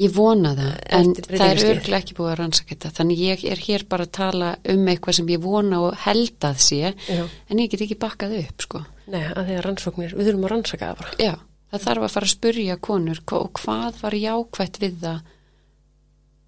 [0.00, 3.64] Ég vona það, en það er örglega ekki búið að rannsaka þetta þannig ég er
[3.66, 7.24] hér bara að tala um eitthvað sem ég vona og held að sé Já.
[7.26, 8.80] en ég get ekki bakkað upp sko
[9.10, 11.14] Nei, að því að rannsóknir, við þurfum að rannsaka það bara.
[11.20, 11.34] Já,
[11.70, 15.20] það þarf að fara að spurja konur og hvað var jákvætt við það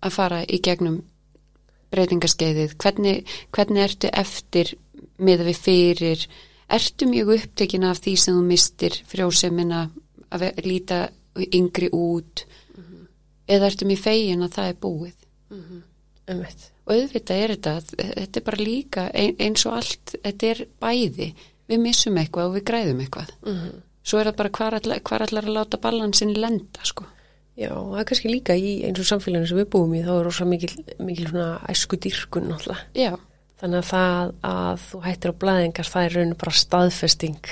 [0.02, 0.96] að fara í gegnum
[1.92, 3.20] breytingaskeiðið, hvernig,
[3.52, 4.72] hvernig ertu eftir
[5.22, 6.24] með við fyrir,
[6.72, 9.82] ertu mjög upptekin af því sem þú mistir frjósemina
[10.32, 11.02] að líta
[11.52, 12.46] yngri út?
[13.52, 15.18] Eða ertu mjög fegin að það er búið?
[16.32, 16.68] Einmitt.
[16.86, 17.72] og auðvitað er þetta,
[18.16, 21.28] þetta er bara líka ein- eins og allt, þetta er bæði.
[21.68, 23.30] Við missum eitthvað og við græðum eitthvað.
[23.46, 23.82] Mhm.
[24.02, 27.04] Svo er það bara hvar allar, hvar allar að láta balansin lenda sko.
[27.56, 30.12] Já, og það er kannski líka í eins og samfélaginu sem við búum í, þá
[30.14, 30.70] er rosa mikil,
[31.04, 32.86] mikil svona æsku dýrkun náttúrulega.
[32.96, 33.12] já,
[33.62, 37.50] Þannig að það að þú hættir á blæðingar, það er raun bara staðfesting.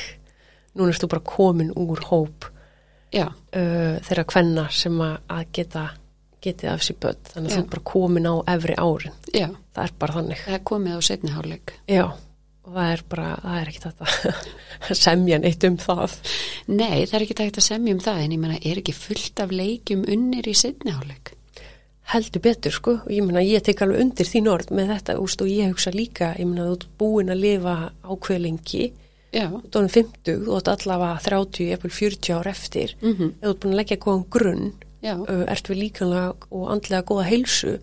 [0.74, 2.48] Núna ertu bara komin úr hóp
[3.14, 5.84] uh, þeirra kvenna sem að, geta
[6.42, 7.20] getið af sér börn.
[7.30, 9.14] Þannig að þú er bara komin á efri árin.
[9.30, 10.42] já Það er bara þannig.
[10.48, 12.04] það er komið á setni hálfleik Já,
[12.70, 14.08] og það er bara, það er ekki þetta
[14.90, 16.14] að semja neitt um það.
[16.70, 19.42] nei, það er ekki tægt að semja um það en ég menna, er ekki fullt
[19.42, 21.34] af leikjum unnir í setni hálfleik?
[22.10, 22.92] Heldur betur, sko.
[23.06, 25.92] Og ég meina, ég tek alveg undir þín orð með þetta, úst, og ég hugsa
[25.94, 28.86] líka, ég meina, þú ert búin að lifa ákveð lengi,
[29.30, 33.52] já, þú ert 50, þú ert allavega 30, eppil 40 ár eftir, mm ef þú
[33.52, 34.66] ert búin að leggja góðan grunn,
[35.06, 35.14] já,
[35.54, 37.76] ert við líkanlega og andlega góða heilsu,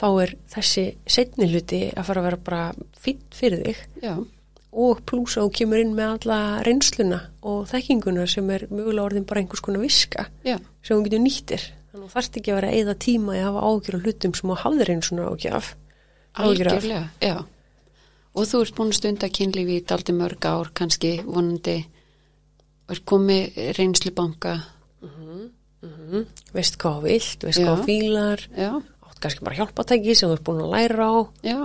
[0.00, 2.62] þá er þessi setni hluti að fara að vera bara
[3.00, 3.82] fýtt fyrir þig.
[4.04, 4.14] Já,
[4.70, 9.42] og plúsa og kemur inn með alla reynsluna og þekkinguna sem er mögulega orðin bara
[9.42, 11.64] einhvers konar viska já, sem hún getur nýttir.
[11.90, 15.56] Þannig þarft ekki að vera að eyða tíma að hafa ágjur á hlutum sem ágjur
[15.58, 15.72] af.
[16.30, 16.76] Áhyggjur af.
[16.76, 17.36] algjörlega já,
[18.34, 21.80] og þú ert búin að stunda kynlífi í daldi mörg ár kannski vonandi.
[22.90, 24.54] Er komið reynslubanka.
[26.54, 27.68] Veist hvað vilt, veist Já.
[27.68, 28.42] hvað fílar.
[28.54, 28.70] Já,
[29.22, 31.16] kannski bara hjálpatæki sem þú ert búin að læra á.
[31.46, 31.58] Já,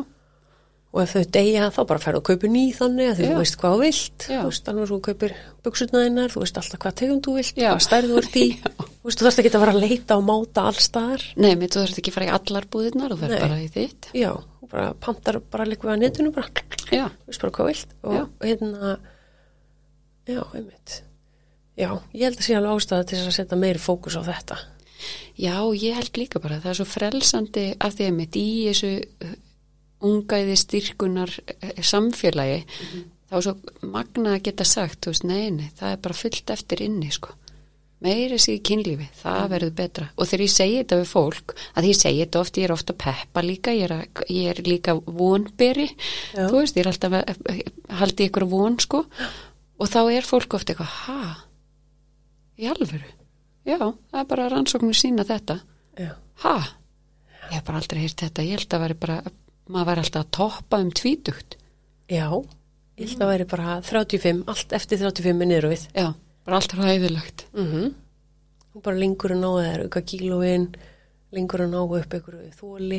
[0.95, 3.73] og ef þau deyja þá bara ferðu að kaupa ný þannig að þú veist hvað
[3.75, 4.25] þú vilt.
[4.29, 5.33] Þú veist alveg svo þú kaupir
[5.65, 7.69] buksutnaðinnar þú veist alltaf hvað tegum þú vilt, Já.
[7.73, 8.45] hvað stærð þú ert í.
[9.05, 11.81] Þú veist þú þarfst ekki að vera að leita og máta allstaðar nei, mér þú
[11.83, 13.25] þarfst ekki að fara í allar búðirnar og Nei.
[13.27, 14.07] verð bara í þitt.
[14.17, 14.31] Já,
[14.61, 17.67] þú bara pantar bara líka við að netinu bara, já, þú veist bara hvað þú
[17.69, 17.93] vilt.
[18.01, 18.23] Og Já.
[18.47, 18.95] hérna
[20.25, 20.95] já, einmitt.
[21.77, 24.57] Já, ég held að sé alveg ástæða til að setja meiri fókus á þetta
[25.39, 28.91] já, ég held líka bara það er svo frelsandi af því að mitt í þessu
[28.99, 29.33] uh,
[30.05, 32.61] ungaði styrkunar uh, samfélagi
[33.29, 33.55] þá er svo
[33.95, 37.33] magna að geta sagt þú veist, nei, nei, það er bara fullt eftir inni sko.
[38.05, 40.05] Meiri sig í kynlífi, það verður betra.
[40.19, 42.93] Og þegar ég segi þetta við fólk að ég segi þetta oft, ég er ofta
[42.93, 46.43] að peppa líka ég er, að, ég er líka vonberi Já.
[46.51, 47.63] þú veist, ég er alltaf að að-
[48.03, 49.01] að í ykkur von sko.
[49.79, 51.47] Og þá er fólk ofta eitthvað, ha?
[52.61, 53.01] Í alvöru
[53.65, 55.59] já, það er bara rannsóknir sína þetta.
[55.99, 56.11] Já,
[56.45, 56.55] ha,
[57.49, 58.45] ég hef bara aldrei heyrt þetta.
[58.45, 59.19] Ég held að væri bara,
[59.67, 61.59] maður væri alltaf að toppa um tvítugt,
[62.11, 62.27] já
[62.95, 65.85] ég held að væri bara 35 allt eftir 35 er niður við.
[65.97, 66.09] Já,
[66.47, 67.93] bara allt ræðilegt mm
[68.75, 70.65] og bara lengur að ná það er auka kílóin
[71.35, 72.97] lengur að ná upp einhverju þóli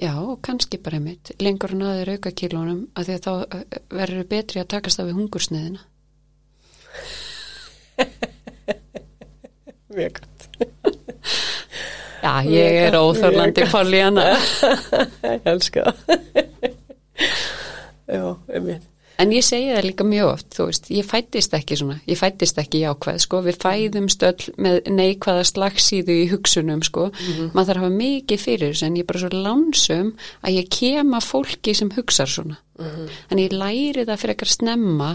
[0.00, 3.60] Já, og kannski bara einmitt, lengur en aðeir auka kílónum að því að þá uh,
[3.92, 5.82] verður betri að takast af við hungursniðina.
[9.96, 10.48] mjög gott
[12.22, 14.36] Já, ég er óþorlandi Pállíana.
[15.26, 16.70] ég elska það.
[18.06, 18.88] Já, einmitt.
[19.22, 22.58] En ég segi það líka mjög oft, þú veist, ég fættist ekki svona, ég fættist
[22.58, 27.08] ekki jákvæð, sko, við fæðum stöll með neikvæða slagsíðu í hugsunum, sko,
[27.52, 30.12] maður þarf að hafa mikið fyrir þessu en ég er bara svo lánsum
[30.42, 32.58] að ég kem að fólki sem hugsar svona.
[33.30, 35.12] En ég læri það fyrir ekkert snemma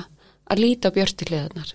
[0.47, 1.73] að líta á björtiliðarnar.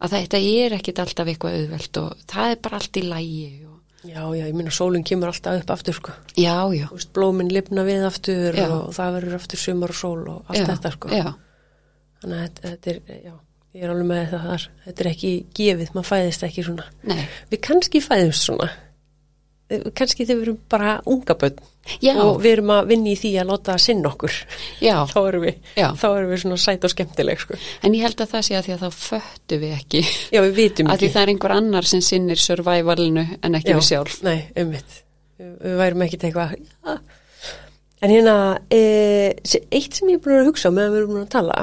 [0.00, 4.08] Að þetta er ekkit alltaf eitthvað auðvelt og það er bara allt í lægi og
[4.08, 6.86] já, já, ég minna sólinn kemur alltaf upp aftur sko Já, já.
[6.88, 8.66] Þú veist, blóminn lifna við aftur Já.
[8.72, 11.12] og það verður aftur sumar og sól og allt já, þetta sko
[12.20, 13.34] þannig að þetta, er, já,
[13.76, 17.22] ég er alveg með það þar þetta er ekki gefið, maður fæðist ekki svona nei.
[17.52, 18.70] við kannski fæðumst svona
[19.70, 21.60] kannski þegar við erum bara unga börn
[22.02, 24.34] Já, og við erum að vinna í því að láta það sinna okkur
[25.12, 27.58] þá erum við, þá erum við svona sæt og skemmtileg sko.
[27.86, 30.02] en ég held að það sé að því að þá föttu við ekki.
[30.34, 31.14] Já, við vitum að því ekki.
[31.16, 34.18] það er einhver annar sem sinnir survivalinu en ekki Já, við sjálf.
[34.26, 34.98] nei, ummitt
[35.40, 36.96] við, værum ekki eitthvað ja.
[38.00, 38.36] en hérna
[38.72, 38.82] e,
[39.70, 41.62] eitt sem ég er búin að hugsa meðan við erum búin að tala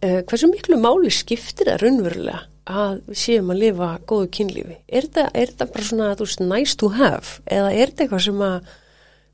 [0.00, 5.06] e, hversu miklu máli skiptir það raunverulega að við séum að lifa góðu kynlífi er
[5.06, 8.56] þetta, er bara svona veist, nice to have eða er þetta eitthvað sem að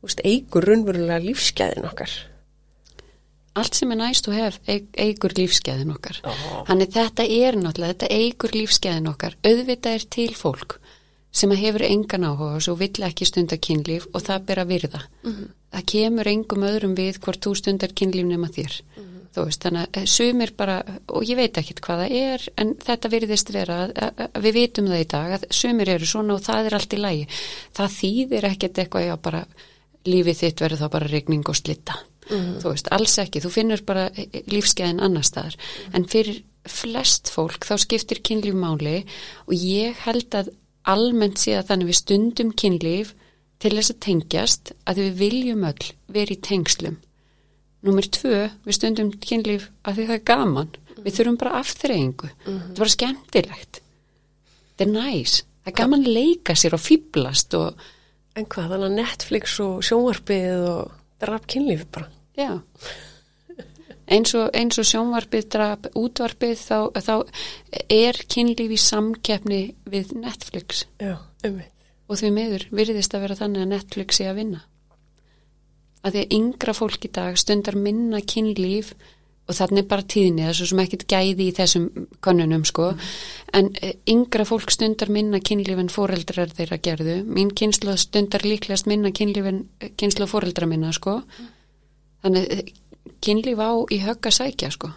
[0.03, 2.19] veist, eigur raunverulega lífsgæðin okkar
[3.53, 6.23] Allt sem er næst og hef eigur lífsgæðin okkar.
[6.25, 6.33] Já.
[6.71, 9.37] Þannig þetta er náttúrulega, þetta eigur lífsgæðin okkar.
[9.45, 10.79] Auðvitað er til fólk
[11.33, 14.73] sem að hefur engan áhuga og svo vill ekki stunda kynlíf og það ber að
[14.73, 15.03] virða.
[15.73, 18.79] Það kemur engum öðrum við hvort þú stundar kynlíf nema þér.
[19.33, 20.77] Þú veist, þannig að eh, sumir bara,
[21.09, 24.57] og ég veit ekkit hvað það er, en þetta virðist vera, að, að, að við
[24.59, 27.27] vitum það í dag, að sumir eru svona og það er allt í lægi.
[27.79, 29.43] Það þýðir ekkit eitthvað, já bara,
[30.13, 31.99] lífið þitt verður þá bara regning og slitta.
[32.33, 34.07] Þú veist, alls ekki, þú finnur bara
[34.51, 35.57] lífskeiðin annar staðar.
[35.93, 39.03] En fyrir flest fólk þá skiptir kynlíf máli
[39.49, 40.53] og ég held að
[40.89, 43.13] almennt sé að þannig við stundum kynlíf
[43.63, 46.97] til þess að tengjast að við viljum öll verið í tengslum.
[47.83, 50.75] Númer tvö, við stundum kynlíf að því það er gaman.
[51.03, 52.29] Við þurfum bara afþreyingu.
[52.45, 53.81] Þetta er bara skemmtilegt.
[54.73, 55.41] Þetta er næs.
[55.63, 57.83] Það er gaman að leika sér og fýblast og
[58.39, 62.09] en hvað, þannig að Netflix og sjónvarpið og draf kynlífi bara
[62.39, 62.53] já.
[64.13, 67.15] Eins og, eins og sjónvarpið drap útvarpið þá, þá
[67.93, 71.17] er kynlíf í samkeppni við Netflix já,
[71.47, 71.71] ummitt
[72.11, 74.59] og því miður virðist að vera þannig að Netflix sé að vinna.
[76.03, 78.95] Að því að yngra fólk í dag stundar minna kynlíf
[79.51, 81.89] og þannig bara tíðni, svo sem ekkit gæði í þessum
[82.23, 82.93] konunum sko,
[83.55, 87.17] en eh, yngra fólk stundar minna kynlíf en foreldrar þeirra gerðu.
[87.27, 89.65] Mín kynslu stundar líklegast minna kynlíf en
[89.99, 91.21] kynslu foreldra minna sko.
[92.23, 92.75] Þannig eh,
[93.23, 94.93] kynlíf á í högg að sækja sko.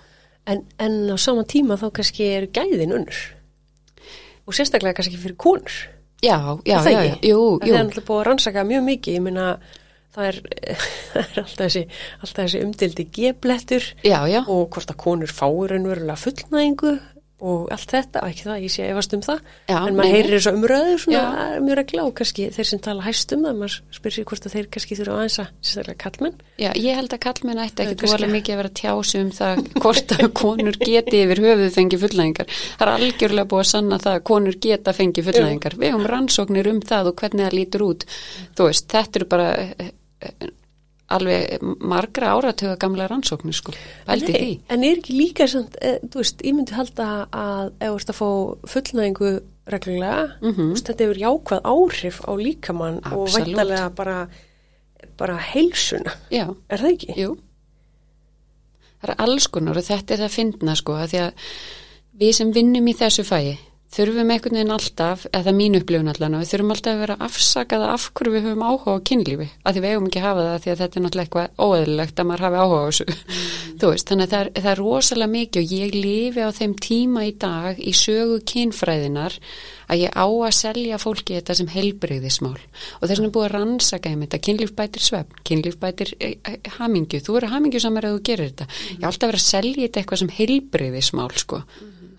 [0.45, 3.22] En, en á sama tíma þá kannski er gæðin unnur
[4.45, 5.74] og sérstaklega kannski fyrir konur.
[6.22, 7.32] Já, já, já, já, ekki?
[7.32, 7.74] jú, Það jú.
[7.74, 9.47] er náttúrulega búið að rannsaka mjög mikið, ég meina
[10.16, 10.39] það er,
[10.74, 11.84] er alltaf þessi,
[12.36, 13.89] þessi umdildi geblettur
[14.47, 16.95] og hvort að konur fáir raunverulega fullnæðingu
[17.45, 20.51] og allt þetta, ekki það, ég sé efast um það Já, en maður heyrir þessu
[20.55, 24.28] umröðu svona mjög regla og kannski þeir sem tala hæst um það maður spyr sér
[24.30, 27.84] hvort að þeir kannski þurfa aðeins að sérstaklega kallmenn Já, ég held að kallmenn ætti
[27.84, 31.22] er ekki kannski- voru mikið að vera að tjási um það hvort að konur geti
[31.26, 32.55] yfir höfuð fengi fullnæðingar.
[32.80, 35.78] Það er algjörlega búið að sanna það að konur geta fengi fullnæðingar.
[35.84, 38.07] Við höfum rannsóknir um það og hvernig það lítur út.
[38.55, 39.51] Þú veist, þetta eru bara
[41.16, 43.74] alveg margra áratuga gamla rannsóknir, sko.
[44.08, 44.54] Pældi en, því.
[44.74, 48.10] en er ekki líka samt, e, þú veist, ég myndi halda að ef þú ert
[48.14, 48.30] að fá
[48.74, 49.32] fullnæðingu
[49.68, 50.56] reglulega, Mhm.
[50.56, 53.48] þú veist, þetta hefur jákvæð áhrif á líkamann og Absolutt.
[53.54, 54.28] væntalega bara
[55.18, 56.56] bara heilsuna, Já.
[56.70, 57.16] er það ekki?
[57.16, 57.38] Jú.
[59.02, 61.32] Það er alls konar og þetta er það að finna sko að því að
[62.20, 63.58] við sem vinnum í þessu fæi
[63.96, 67.16] þurfum einhvern veginn alltaf, eða er mín upplifun allan og við þurfum alltaf að vera
[67.28, 69.48] afsakaða af hverju við höfum áhuga á kynlífi.
[69.64, 72.20] Að því við eigum ekki að hafa það því að þetta er náttúrulega eitthvað óeðlilegt
[72.20, 73.06] að maður hafi áhuga á þessu.
[73.80, 76.76] Þú veist, þannig að það er, það er rosalega mikið og ég lifi á þeim
[76.86, 79.39] tíma í dag í sögu kynfræðinar
[79.91, 83.54] að ég á að selja fólki þetta sem heilbreyðismál og þess vegna er búið að
[83.56, 88.08] rannsaka einmitt að kynlíf bætir svefn, kynlíf bætir eh, eh, hamingju, þú eru hamingju samar
[88.08, 88.70] að þú gerir þetta.
[88.96, 91.62] Ég á alltaf að vera að selja þetta eitthvað sem heilbreyðismál sko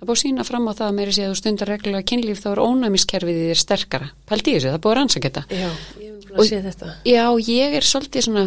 [0.06, 2.42] það búið að sína fram á það að meiri sé að þú stundar reglulega kynlíf
[2.42, 6.16] þá er ónæmiskerfið þér sterkara pældi í þessu, það búið að rannsaka þetta Já, ég
[6.36, 6.86] Og- að sé þetta.
[7.08, 8.42] Já, ég er svolítið svona,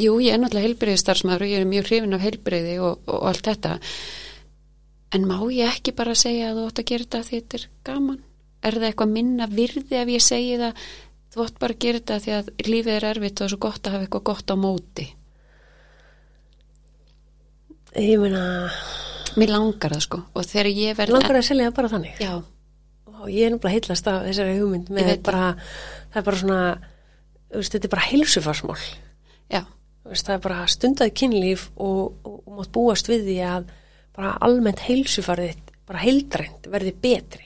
[0.00, 3.46] jú, ég er náttúrulega heilbreyðistarsmaður og ég er mjög hrifin af heilbreyði og, og allt
[3.48, 3.78] þetta.
[5.16, 7.64] En má ég ekki bara segja að þú átt að gera þetta því þetta er
[7.88, 8.18] gaman?
[8.62, 10.84] Er það eitthvað minna virði ef ég segi það,
[11.32, 13.62] þú átt bara að gera þetta því að lífið er erfitt og það er svo
[19.38, 21.14] Mér langar það sko og þegar ég verð...
[21.14, 22.22] langar að selja það bara þannig.
[22.22, 22.32] Já,
[23.20, 25.50] Og ég er náttúrulega heillast af þessari hugmynd með bara,
[26.08, 26.60] það er bara svona,
[27.52, 28.78] veist, þetta er bara heilsufarsmál.
[29.52, 29.60] já,
[30.08, 33.66] veist, það er bara stundaði kynlíf og, og, og mátt búast við því að
[34.16, 35.60] bara almennt heilsufarðið,
[35.90, 37.44] bara heildrænt verði betri.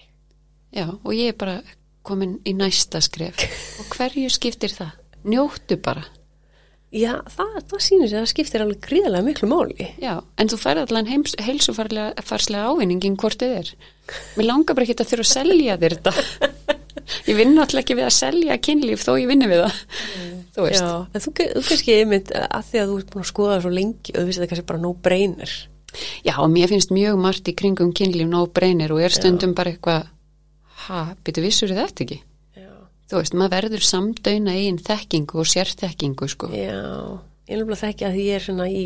[0.75, 1.57] já og ég er bara
[2.07, 3.41] komin í næsta skref
[3.81, 4.95] og hverju skiptir það?
[5.25, 6.05] Njóttu bara.
[6.95, 9.87] Já, það, það sýnir sér að það skiptir alveg gríðarlega miklu máli.
[9.99, 11.09] Já, en þú færði allan
[11.43, 13.73] heilsufarslega ávinningin hvort þið er.
[14.39, 16.13] Mér langar bara ekki að þurfa að selja þér þetta.
[17.29, 19.81] Ég vinn alltaf ekki við að selja kynlíf þó ég vinni við það.
[20.55, 20.85] Þú veist.
[20.85, 23.65] Já, en þú, þú kannski einmitt að því að þú ert búin að skoða það
[23.65, 25.55] svo lengi og þú veist þetta kannski bara no brainer.
[26.27, 29.75] Já, og mér finnst mjög margt í kringum kynlíf nóg breynir og er stundum bara
[29.75, 30.07] eitthvað,
[30.87, 32.21] ha, byrju vissur þetta ekki?
[33.11, 36.49] Þú veist, maður verður samdöina eigin þekkingu og sérþekkingu, sko.
[36.57, 36.79] Já,
[37.45, 38.85] ég er nefnilega þekki að því ég er svona í,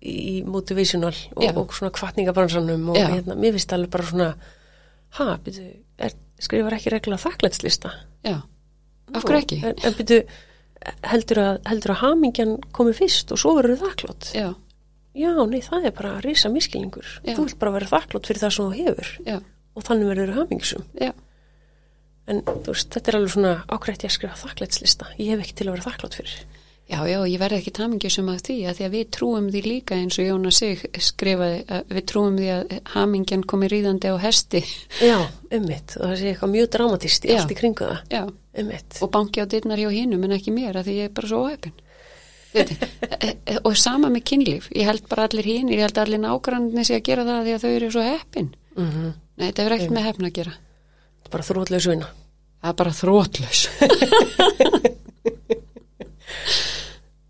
[0.00, 4.28] í motivational og, og svona kvartningabransanum og hérna, mér finnst alveg bara svona,
[5.18, 5.66] ha, byrju,
[6.06, 7.92] er, skrifar ekki regla þakklætslista?
[8.24, 8.38] Já,
[9.12, 9.60] af hverju ekki?
[9.68, 10.22] En, en byrju,
[11.12, 14.32] heldur að, heldur að hamingjan komi fyrst og svo verður þakklátt?
[14.38, 14.48] Já,
[15.18, 17.06] Já, nei, það er bara risa miskilningur.
[17.24, 17.32] Já.
[17.34, 19.38] Þú vilt bara vera þakklátt fyrir það sem þú hefur já,
[19.74, 20.84] og þannig verður hamingisum.
[21.00, 21.10] já,
[22.28, 25.10] En þú veist, þetta er alveg svona ákvæmt ég að skrifa þakklætslista.
[25.18, 26.38] Ég hef ekki til að vera þakklátt fyrir.
[26.88, 29.96] Já, já, ég verði ekki tamingjusum að því að því að við trúum því líka
[30.00, 34.62] eins og Jónas sig skrifaði að við trúum því að hamingjan komi ríðandi á hesti
[35.04, 35.18] Já,
[35.52, 35.98] ummitt.
[36.00, 37.98] Og það sé eitthvað mjög dramatist í allt í kringu það.
[38.16, 38.22] já,
[38.58, 38.96] Ummitt.
[39.04, 41.42] og banki á dyrnar hjá hinum en ekki mér að því ég er bara svo
[42.54, 42.70] Veit,
[43.20, 46.22] e- e- og sama með kynlíf ég held bara allir hinn, ég held allir
[46.88, 48.48] sé að gera það því að þau eru svo heppin
[48.78, 49.12] Mm -hmm.
[49.36, 50.67] Nei, þetta hefur ekkert með heppin að gera er
[51.32, 52.08] bara þrótlaus vinna.
[52.62, 53.64] það er bara þrótlaus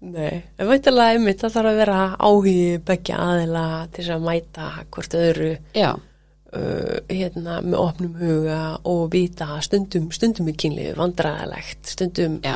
[0.09, 0.43] Nei.
[0.57, 5.17] En væntalega ummitt, það þarf að vera áhugi begja aðila til þess að mæta hvort
[5.19, 5.91] öðru Já,
[6.55, 12.55] uh, hérna með opnum huga og vita stundum, stundum er kynlífi vandræðalegt, stundum já,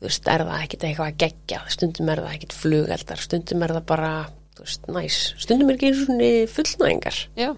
[0.00, 3.76] þú veist, er það ekkit eitthvað að gegja stundum er það ekkit flugeldar stundum er
[3.78, 4.12] það bara,
[4.58, 7.50] þú veist, næs stundum er ekki eins og fullnæðingar já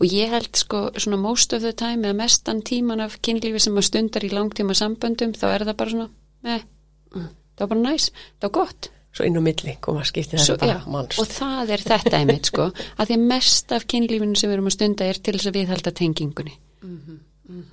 [0.00, 3.76] og ég held sko svona most of the time eða mestan tíman af kynlífi sem
[3.78, 6.08] að stundar í langtíma samböndum þá er það bara svona,
[6.44, 6.66] með
[7.12, 8.10] það var bara næs,
[8.40, 8.90] það var gott.
[9.12, 11.82] Svo inn á milli koma að skipti Svo, þetta já, bara manns og það er
[11.84, 15.34] þetta einmitt sko að því mest af kynlífinu sem við erum að stunda er til
[15.36, 16.54] þess að viðhalda tengingunni.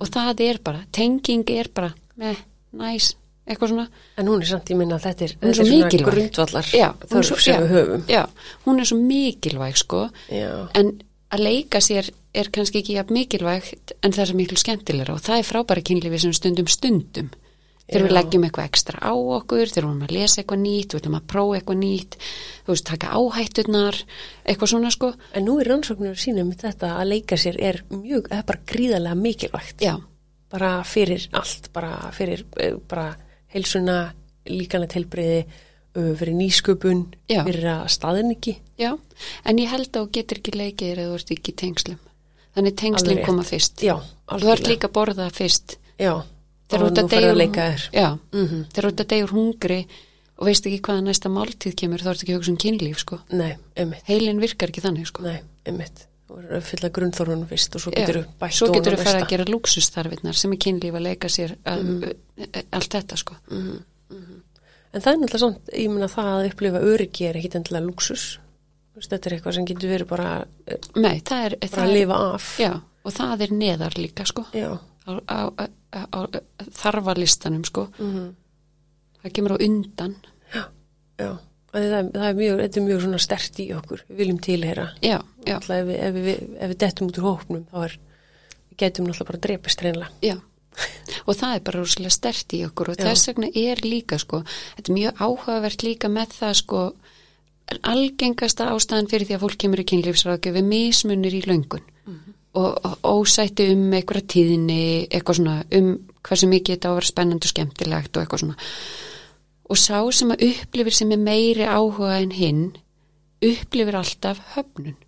[0.00, 2.42] Og það er bara tenging er bara með
[2.76, 3.14] næs,
[3.48, 3.86] eitthvað svona.
[4.20, 7.38] En hún er samt, ég minna að þetta er, er svona grundvallar já, þörf svo-
[7.40, 8.02] sem já, við höfum.
[8.12, 8.22] já,
[8.66, 10.02] hún er svo mikilvæg sko.
[10.28, 10.92] Já, en
[11.30, 15.40] að leika sér er kannski ekki jafn mikilvægt en það er miklu skemmtilegra og það
[15.40, 17.30] er frábæri kynlífi sem stundum stundum.
[17.90, 21.00] Þegar við leggjum eitthvað ekstra á okkur þegar við erum að lesa eitthvað nýtt, við
[21.00, 23.98] ætlum að prófa eitthvað nýtt þú veist, taka áhætturnar
[24.44, 25.08] eitthvað svona sko.
[25.34, 26.14] En nú er rannsóknir
[26.44, 29.82] með þetta að leika sér er mjög, það er bara gríðarlega mikilvægt.
[29.82, 29.96] Já,
[30.54, 33.08] bara fyrir allt, bara fyrir eh, bara
[33.50, 33.98] heilsuna,
[34.46, 35.42] líkanlega tilbreyði
[35.94, 37.42] fyrir nýsköpun Já.
[37.44, 38.92] fyrir að staðin ekki já
[39.44, 41.98] en ég held að þú getur ekki leikið eða þú ert ekki í tengslum.
[42.54, 42.74] Þannig
[43.18, 43.26] rétt.
[43.26, 43.82] koma fyrst.
[43.82, 43.94] Já,
[44.28, 45.76] þú ert líka að borða fyrst.
[45.98, 46.14] Já,
[46.68, 47.84] þegar þú ert nú að leika þér.
[47.94, 48.64] Já, Mhm.
[48.72, 49.86] þegar þú ert úr hungri
[50.38, 53.18] og veist ekki hvaða næsta máltíð kemur þá ert ekki að hugsa um kynlíf sko.
[53.32, 55.22] Nei, einmitt, heilin virkar ekki þannig sko.
[55.22, 56.06] Nei, einmitt.
[56.30, 59.20] Þú verður að fylla grunnþórunum fyrst og svo getur þú bætt svo getur þú fara
[59.24, 62.12] að gera lúksustarfinnar sem er kynlíf að leika sér að, Mhm.
[62.72, 63.34] allt þetta sko
[64.90, 68.24] En það er náttúrulega svona, ég meina það að upplifa öryggi er ekki endilega luxus
[69.00, 70.30] Þetta er eitthvað sem getur verið bara,
[70.66, 72.48] eh, Nei, það er, bara að lifa af.
[72.60, 72.72] Já,
[73.04, 74.44] og það er neðar líka sko.
[74.52, 74.76] Já,
[75.06, 76.20] á, á, á, á,
[76.82, 77.86] þarfalistanum sko.
[77.96, 78.26] Mhm,
[79.22, 80.16] það kemur á undan.
[81.20, 81.38] Já
[81.70, 84.00] Það er, það er mjög, þetta er mjög svona stert í okkur.
[84.08, 84.86] Við viljum tilheyra.
[85.06, 87.94] Já, já, ef við, ef, við, ef við dettum út úr hópnum þá er,
[88.72, 90.34] við getum náttúrulega bara drepist reynlega já
[91.26, 93.08] og það er bara rosalega stert í okkur og Já.
[93.08, 96.82] þess vegna er líka sko þetta er mjög áhugavert líka með það sko
[97.86, 101.84] algengasta ástæðan fyrir því að fólk kemur í kynlífsráðgjöf er mismunir í löngun.
[102.58, 105.92] Og, og ósætti um eitthvað tíðinni, eitthvað svona um
[106.26, 108.72] hversu mikið þetta á að vera spennandi og skemmtilegt og eitthvað svona.
[109.70, 112.64] Og sá sem að upplifir sem er meiri áhuga en hinn
[113.38, 114.98] upplifir alltaf höfnun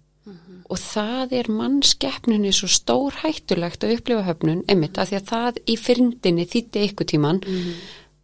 [0.72, 5.58] og það er mannskeppnunni svo stór hættulegt að upplifa höfnun einmitt af því að það
[5.68, 7.42] í fyrndinni þýtti ykkur tíman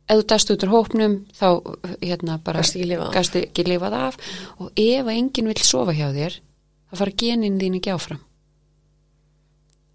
[0.08, 1.48] ef þú dast út úr hópnum þá
[2.00, 4.16] hérna bara Gastu ekki ekki lifað af.
[4.58, 6.38] Og ef að enginn vil sofa hjá þér
[6.88, 8.22] þá fara genin þín ekki áfram.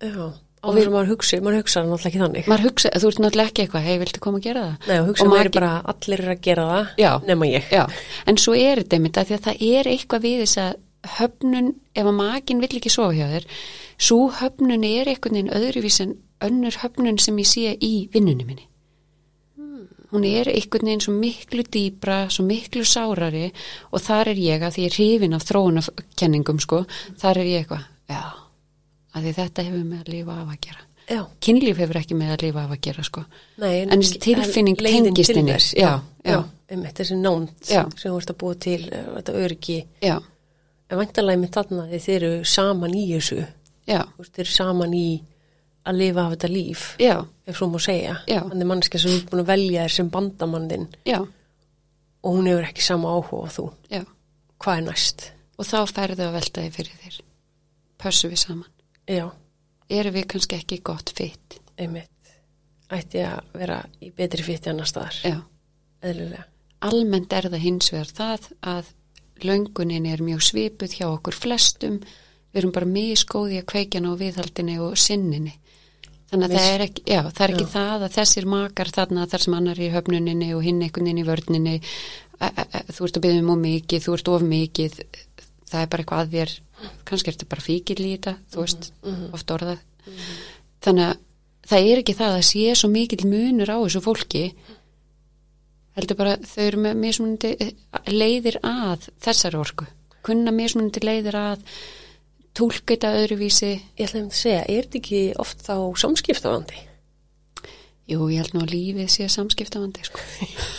[0.03, 0.33] Já,
[0.63, 2.45] Og við- við maður hugsa, maður hugsa náttúrulega ekki þannig.
[2.47, 4.87] Maður hugsa, þú ert náttúrulega ekki eitthvað hei, viltu koma að gera það?
[4.87, 7.11] Nei, og hugsa Og maður er bara allir er að gera það Já.
[7.27, 7.63] nema ég.
[7.71, 7.83] Já,
[8.27, 10.73] en svo er þetta einmitt að því að það er eitthvað við þess að
[11.17, 13.47] höfnun, ef að makin vill ekki sofa hjá þér,
[13.97, 18.67] svo höfnun er einhvern veginn öðruvís en önnur höfnun sem ég sé í vinnunni minni.
[20.13, 23.47] Hún er einhvern veginn svo miklu dýbra, svo miklu sárari
[23.91, 26.83] og þar er ég að því ég er hrifin af þróunarkenningum sko,
[27.21, 28.21] þar er ég eitthvað, já,
[29.13, 30.83] að því þetta hefur með að lifa af að gera.
[31.03, 33.23] Já, Kynlíf hefur ekki með að lifa af að gera sko.
[33.59, 35.89] Nei, En þessi tilfinning tengist þess, já,
[36.23, 36.37] já, já.
[36.71, 37.81] einmitt þessi nánd Já.
[37.97, 40.15] sem þú ert að búa til, eh, þetta öryggi Já,
[40.89, 43.43] en væntalega með þarna þeir eru saman í þessu.
[43.87, 45.07] Þeir eru saman í
[45.83, 47.15] að lifa af þetta líf já,
[47.45, 48.15] ef svo má segja.
[48.29, 48.39] Já.
[48.47, 51.19] þannig mannskja sem ert búin að velja þér sem bandamann þinn já,
[52.23, 53.65] og hún hefur ekki sama áhuga og þú.
[53.91, 54.03] Já.
[54.63, 55.25] hvað er næst?
[55.57, 57.19] og þá færðu að velta þig fyrir þér.
[58.01, 58.71] Pössu við saman.
[59.07, 59.27] Já,
[59.91, 62.09] erum við kannski ekki gott fitt einmitt.
[62.93, 65.19] Ætti að vera í betri fytti annar staðar.
[65.23, 65.37] Já,
[66.03, 66.47] eðlilega.
[66.83, 68.91] Almennt er það hins vegar það að
[69.47, 71.99] löngunin er mjög svipuð hjá okkur flestum.
[72.53, 75.55] Við erum bara misgóði að kveikjana á viðhaldinni og sinninni.
[76.33, 79.43] Þannig að það er ekki, já, það er ekki það að þessir makar þarna þar
[79.45, 81.79] sem annar er í höfnuninni og hinn einhvern veginn í
[82.41, 82.49] a,
[82.89, 84.95] þú ert að byggja um of mikið, þú ert of mikið
[85.69, 86.55] það er bara eitthvað að þér.
[87.07, 88.89] Kannski ertu bara fíkil í þetta þú veist,
[89.37, 89.83] oft orðað.
[90.83, 91.21] Þannig að
[91.69, 94.43] það er ekki það að sé svo mikill munur á þessu fólki
[95.97, 97.51] heldur bara þau eru með mismunandi
[98.09, 99.89] leiðir að þessari orku.
[100.23, 101.67] Kunna mismunandi leiðir að
[102.55, 103.75] tólka þetta öðruvísi.
[103.99, 106.87] Ég ætla að segja, er þetta ekki oft þá samskiptavandi?
[108.09, 110.23] jú, ég held nú að lífið sé samskiptavandi sko.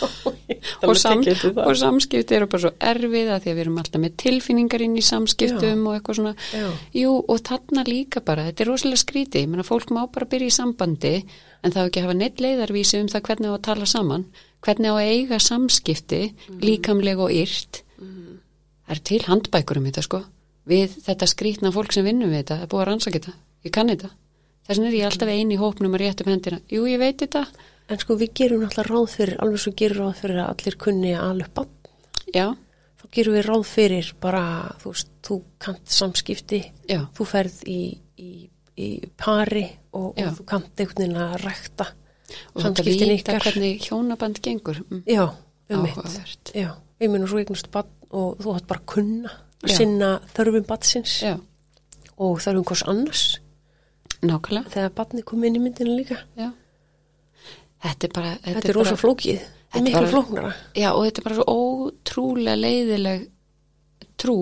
[0.87, 4.17] og, sam, og samskipti eru bara svo erfið að því að við erum alltaf með
[4.21, 6.35] tilfinningar inn í samskiptum og eitthvað svona.
[6.53, 6.67] Já.
[7.01, 9.45] jú, og þarna líka bara, þetta er rosalega skrítið.
[9.45, 11.15] Ég meina, fólk má bara byrja í sambandi
[11.65, 14.27] en það ekki að hafa neitt leiðarvísi um það hvernig á að tala saman
[14.65, 16.21] hvernig á að eiga samskipti
[16.61, 17.83] líkamlega og yrt?
[18.85, 20.19] Það er til handbækur um þetta sko.
[20.69, 23.33] Við þetta skrítna fólk sem vinnum við þetta er búið að rannsaka þetta,
[23.65, 24.09] ég kann þetta.
[24.65, 27.21] Þess vegna er ég alltaf eini í hópnum að rétt upp hendina jú, ég veit
[27.21, 27.45] þetta,
[27.85, 31.11] En sko við gerum náttúrulega ráð fyrir, alveg svo gerum ráð fyrir að allir kunni
[31.13, 31.73] að bann.
[32.33, 32.47] já,
[32.97, 34.45] Þá gerum við ráð fyrir bara,
[34.81, 37.03] þú þú kant samskipti, já.
[37.13, 37.81] þú ferð í,
[38.17, 38.49] í,
[38.81, 38.87] í
[39.17, 41.87] pari og, og þú kant einhvern veginn að rækta
[42.55, 45.25] og þetta vita hvernig hjónaband gengur mm, Já,
[45.69, 46.51] um mitt.
[46.55, 46.69] Já,
[47.01, 49.31] ég meina svo eignast bann og þú hætt bara að kunna
[49.65, 49.75] að Já.
[49.79, 51.35] sinna þörfum bannsins já,
[52.17, 53.23] og þörfum hvers annars
[54.25, 56.17] nákvæmlega þegar banni kom inn í myndina líka.
[56.37, 56.51] já.
[57.83, 60.51] þetta er bara Þetta, er rosa flókið, þetta Þetta er miklu flóknara.
[60.75, 63.25] já, og þetta er bara svo ótrúlega leiðileg
[64.21, 64.37] trú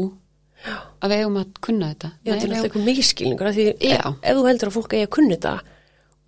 [1.03, 2.85] að við eigum að kunna þetta Já, þetta er Nei, alltaf eitthvað
[3.83, 3.99] Já.
[3.99, 5.53] ef, ef þú heldur að fólk eigi að kunna þetta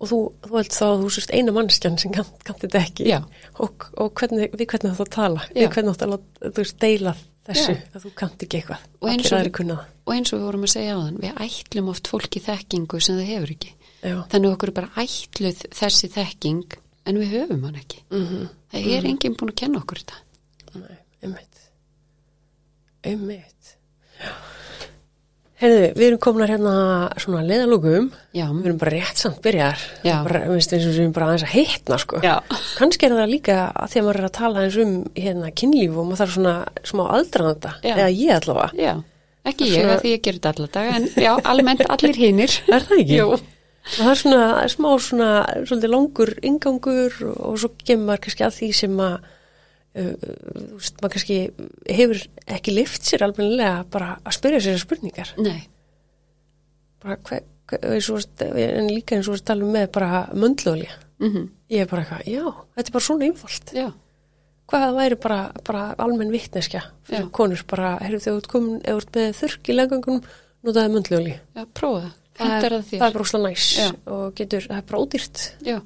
[0.00, 3.06] og þú, þú heldur þá að þú sérst eina mannskjan sem kann, kann þetta ekki.
[3.08, 3.20] Já.
[3.64, 5.46] og, og hvernig, við hvernig þú að tala?
[5.54, 5.62] Já.
[5.62, 7.14] við hvernig þú láta- þú deila
[7.46, 7.80] þessu Já.
[7.94, 9.70] að þú kannt ekki eitthvað Og eins og-
[10.06, 13.16] og eins og við vorum að segja á þann við ætlum oft fólki þekkingu sem
[13.16, 13.72] það hefur ekki.
[14.02, 16.76] Já, þannig okkur er bara ætluð þessi þekking
[17.06, 18.02] en við höfum hann ekki.
[18.10, 20.20] Mhm, það er enginn búin að kenna okkur þetta.
[20.76, 21.62] Nei, einmitt.
[23.06, 23.76] Einmitt
[25.56, 26.72] Heyrðu, við erum komin að hérna
[27.22, 31.52] svona leiðalókum, Já, við erum bara rétt samt byrjar, bara, við erum bara aðeins að
[31.54, 32.20] heitna, sko.
[32.20, 32.34] já,
[32.76, 35.96] Kannski er það líka að því að maður er að tala eins um hérna kynlíf
[35.96, 36.54] og maður þarf svona
[36.92, 38.70] smá aldraðanda, eða ég allavega.
[38.76, 38.94] já.
[39.46, 42.56] Ekki ég, Svona- að því ég gerir þetta alla dag, en já, almennt allir hinnir.
[42.76, 43.16] Er það ekki?
[43.20, 43.38] Jú.
[43.96, 45.28] Það er svona smá svona,
[45.62, 47.70] svolítið langur ingangur og, svo
[48.02, 49.20] maður kannski að því sem að,
[49.96, 51.36] þú veist, maður kannski
[51.96, 52.22] hefur
[52.58, 55.32] ekki lift sér almennilega bara að spyrja sér spurningar.
[55.40, 55.62] Nei,
[57.02, 60.94] Bara hver, hver, veist, en líka eins og við talum með bara möndlöðlja.
[61.22, 62.44] mhm, Ég er bara eitthvað, já,
[62.76, 63.72] þetta er bara svona einfalt.
[63.74, 63.88] já,
[64.66, 67.30] Hvað væri bara, bara almenn vittneskja fyrir Já.
[67.30, 70.24] konur, bara, heyrðu þú ert komin, eða ert með þurrk í legangunum,
[70.66, 71.34] notaði möndlöðli.
[71.54, 72.12] já, prófa það.
[72.36, 72.74] Það þér?
[72.90, 73.86] það er bara óslega næs Já.
[74.12, 75.76] og getur, það er bara ódýrt, já.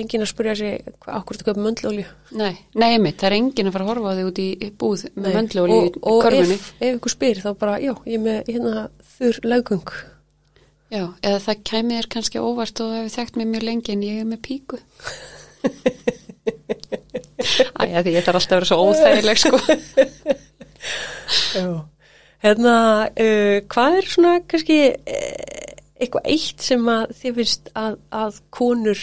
[0.00, 2.04] Engin að spyrja sig, okkur ertu að köpa möndlöðli?
[2.36, 4.44] Nei, nei, mitt, það er enginn að fara að horfa þig út í
[4.82, 6.34] búð með möndlóli í og, og ef,
[6.76, 8.74] ef ykkur spyr þá bara, já, ég er með hérna
[9.16, 9.88] þurr legung.
[10.90, 14.14] Já, eða það kæmi þér kannski óvart og hefur þekkt mig mjög lengi en ég
[14.20, 14.76] er með píku.
[17.80, 19.58] Æja, því ég þarf alltaf að vera svo óþægileg, sko.
[21.54, 21.66] Já.
[22.40, 22.74] Hérna,
[23.12, 29.02] uh, hvað er svona kannski uh, eitthvað eitt sem að þið finnst að, að konur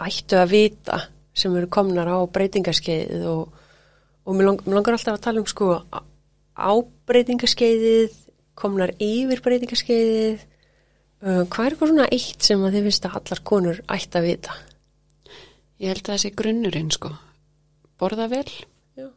[0.00, 0.98] ættu að vita
[1.40, 3.54] sem eru komnar á breytingarskeiðið og,
[4.28, 6.04] og mér, lang, mér langar alltaf að tala um sko á-
[6.60, 6.72] á
[7.08, 8.18] breytingarskeiðið,
[8.60, 10.42] komnar yfir breytingarskeiðið,
[11.24, 14.28] uh, hvað er eitthvað svona eitt sem að þið finnst að allar konur ættu að
[14.28, 14.58] vita?
[15.80, 17.14] Ég held að það sé grunnurinn, sko.
[18.00, 18.44] Borða vel,
[19.00, 19.08] Já.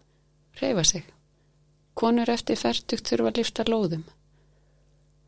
[0.61, 1.03] reyfa sig.
[1.93, 4.03] Konur eftir færtugt þurfa að lifta lóðum.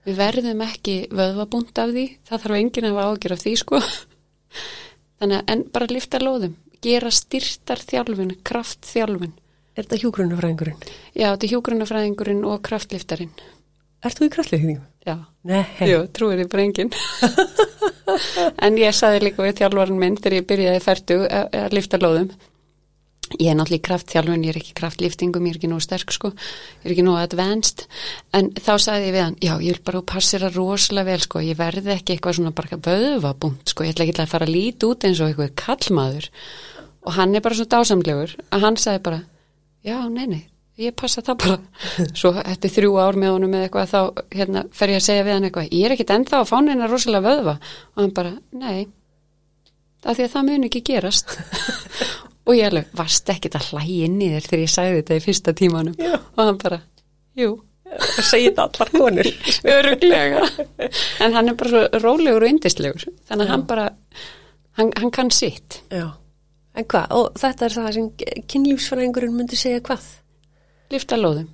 [0.05, 3.81] Við verðum ekki vöðvabúnd af því, það þarf enginn að ágjör af því, sko.
[5.19, 6.55] Þannig að, en bara lifta lóðum,
[6.85, 9.33] gera styrtar þjálfun, kraft þjálfun.
[9.75, 10.83] Er þetta hjúgrunafræðingurinn?
[11.11, 13.33] Já, þetta er hjúgrunafræðingurinn og kraftliftarinn.
[14.05, 14.83] Ert þú í kraftleikningum?
[15.05, 15.15] Já.
[15.49, 15.65] Nei.
[15.89, 16.91] Jú, trúir því bara enginn.
[18.65, 22.29] en ég saði líka við þjálfarinn minn þegar ég byrjaði færtu að, að lifta lóðum.
[23.33, 26.11] Ég er náttúrulega í kraftþjálfun, ég er ekki í kraftliftingum, ég er ekki nógu sterk
[26.13, 27.85] sko, ég er ekki nógu advanced,
[28.37, 31.57] en þá sagði ég við hann, já, ég vil bara passera rosalega vel sko, ég
[31.57, 35.07] verði ekki eitthvað svona bara vöðvabúnt sko, ég ætla ekki að fara að líti út
[35.09, 36.27] eins og eitthvað kallmaður.
[37.05, 39.19] Og hann er bara svo dásamlegur að hann sagði bara,
[39.89, 40.43] já, nei, nei,
[40.85, 41.57] ég passa það bara.
[42.19, 44.01] Svo eftir þrjú ár með honum með eitthvað þá
[44.37, 46.89] hérna, fer ég að segja við hann eitthvað, ég er ekkit ennþá að fá neina
[46.91, 47.57] rosalega vöðva
[52.45, 53.29] og ekki ég alveg, varst
[53.71, 56.13] hlæja inn í þér þegar ég sagði þetta í fyrsta tímanum Já.
[56.19, 56.81] og hann bara,
[57.39, 57.55] jú,
[57.95, 59.27] Það segir þetta allar konur.
[59.75, 60.39] öruglega.
[61.23, 63.85] en hann er bara svo rólegur og yndislegur, þannig að hann bara,
[64.79, 65.77] hann, hann kann sitt.
[65.93, 66.09] Já.
[66.75, 67.13] En hvað?
[67.15, 68.09] Og þetta er það sem
[68.51, 70.09] kynlífsfræðingurinn myndi segja hvað?
[70.91, 71.47] Lifta lóðum,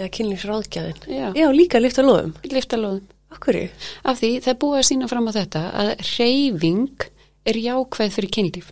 [0.00, 1.00] Eða kynlífsráðgjæðin?
[1.12, 2.32] já, Já, líka lifta lóðum.
[2.54, 3.04] lifta lóðum.
[3.34, 3.64] Akkur í?
[4.06, 7.04] Af því það er búið að sína fram á þetta að reyfing
[7.50, 8.70] er jákvæð fyrir kynlíf.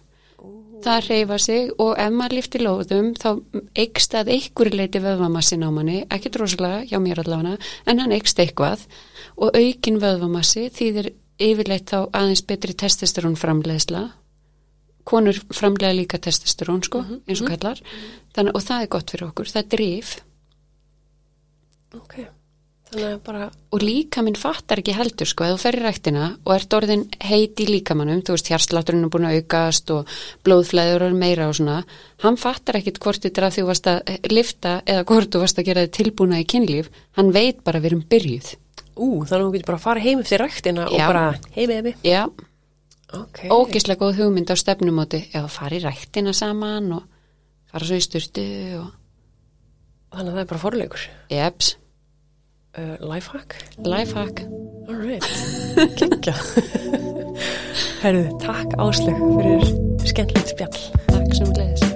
[0.84, 3.28] Það reyfa sig og ef maður liftir lóðum þá
[3.82, 8.38] eikst að einhverju leiti vöðvamassin á manni, ekki droslega hjá mér allavega, en hann eikst
[8.38, 8.84] eitthvað.
[9.38, 14.08] Og aukin vöðvamassi þýðir yfirleitt þá aðeins betri testosterón framleiðsla
[15.08, 17.80] konur framlega líka testosterón sko, eins og kallar
[18.36, 20.10] Þannig, og það er gott fyrir okkur, það er drif.
[21.96, 22.18] Ok.
[22.88, 26.72] Að bara, og líka minn fattar ekki heldur sko, ef þú ferri ræktina og ert
[26.72, 30.12] orðin heit í líkamannum, þú veist hjarslátturinn er búin að aukast og
[30.46, 31.82] blóðflæður er meira og svona,
[32.24, 35.60] hann fattar ekkit hvort þetta er að þú varst að lifta eða hvort þú varst
[35.60, 38.48] að gera þið tilbúna í kynlíf hann veit bara við erum byrjuð
[38.96, 41.06] ú, þannig að hún getur bara að fara heim eftir ræktina og Já.
[41.12, 41.24] bara,
[41.58, 41.92] hei bebi.
[42.08, 42.22] já,
[43.12, 43.42] Ok.
[43.52, 47.04] ógislega góð hugmynd á stefnumóti ef að fara í ræktina saman og
[47.68, 48.46] fara svo í styrtu
[48.80, 48.88] og
[50.08, 51.02] Þannig að það er bara forleikur.
[51.28, 51.76] jeps,
[52.78, 53.56] Uh, lifehack.
[53.78, 54.46] lifehack
[54.88, 55.24] All right.
[55.98, 56.34] Kekja.
[58.04, 59.66] Herðu, takk áslög fyrir
[60.06, 60.80] skemmtilegt spjall.
[61.10, 61.87] takk sem gleðis